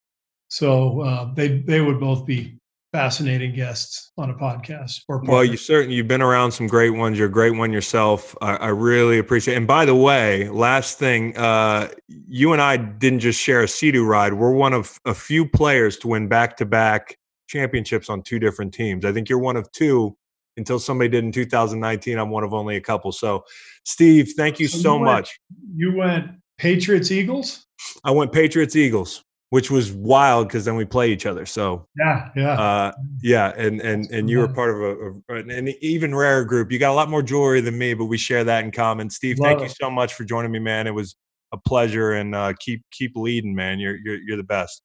[0.50, 2.58] so uh, they they would both be
[2.92, 5.02] fascinating guests on a podcast.
[5.08, 7.18] Or well, you certainly you've been around some great ones.
[7.18, 8.36] You're a great one yourself.
[8.42, 9.56] I, I really appreciate.
[9.56, 9.58] It.
[9.58, 14.06] And by the way, last thing, uh, you and I didn't just share a Sea-Doo
[14.06, 14.34] ride.
[14.34, 19.06] We're one of a few players to win back-to-back championships on two different teams.
[19.06, 20.16] I think you're one of two.
[20.60, 23.12] Until somebody did in 2019, I'm one of only a couple.
[23.12, 23.44] So,
[23.86, 25.40] Steve, thank you so, so you went, much.
[25.76, 27.68] You went Patriots Eagles.
[28.04, 31.46] I went Patriots Eagles which was wild because then we play each other.
[31.46, 32.92] So yeah, yeah, uh,
[33.22, 36.72] yeah, and and and you were part of a, a, an even rarer group.
[36.72, 39.10] You got a lot more jewelry than me, but we share that in common.
[39.10, 39.64] Steve, Love thank it.
[39.64, 40.88] you so much for joining me, man.
[40.88, 41.16] It was
[41.54, 43.80] a pleasure, and uh, keep keep leading, man.
[43.80, 44.82] You're you're you're the best.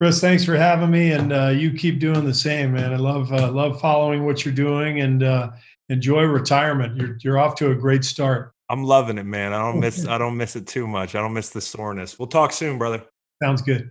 [0.00, 2.92] Chris, thanks for having me, and uh, you keep doing the same, man.
[2.92, 5.50] I love uh, love following what you're doing, and uh,
[5.88, 6.96] enjoy retirement.
[6.96, 8.52] You're you're off to a great start.
[8.68, 9.52] I'm loving it, man.
[9.52, 11.14] I don't miss I don't miss it too much.
[11.14, 12.18] I don't miss the soreness.
[12.18, 13.04] We'll talk soon, brother.
[13.42, 13.90] Sounds good.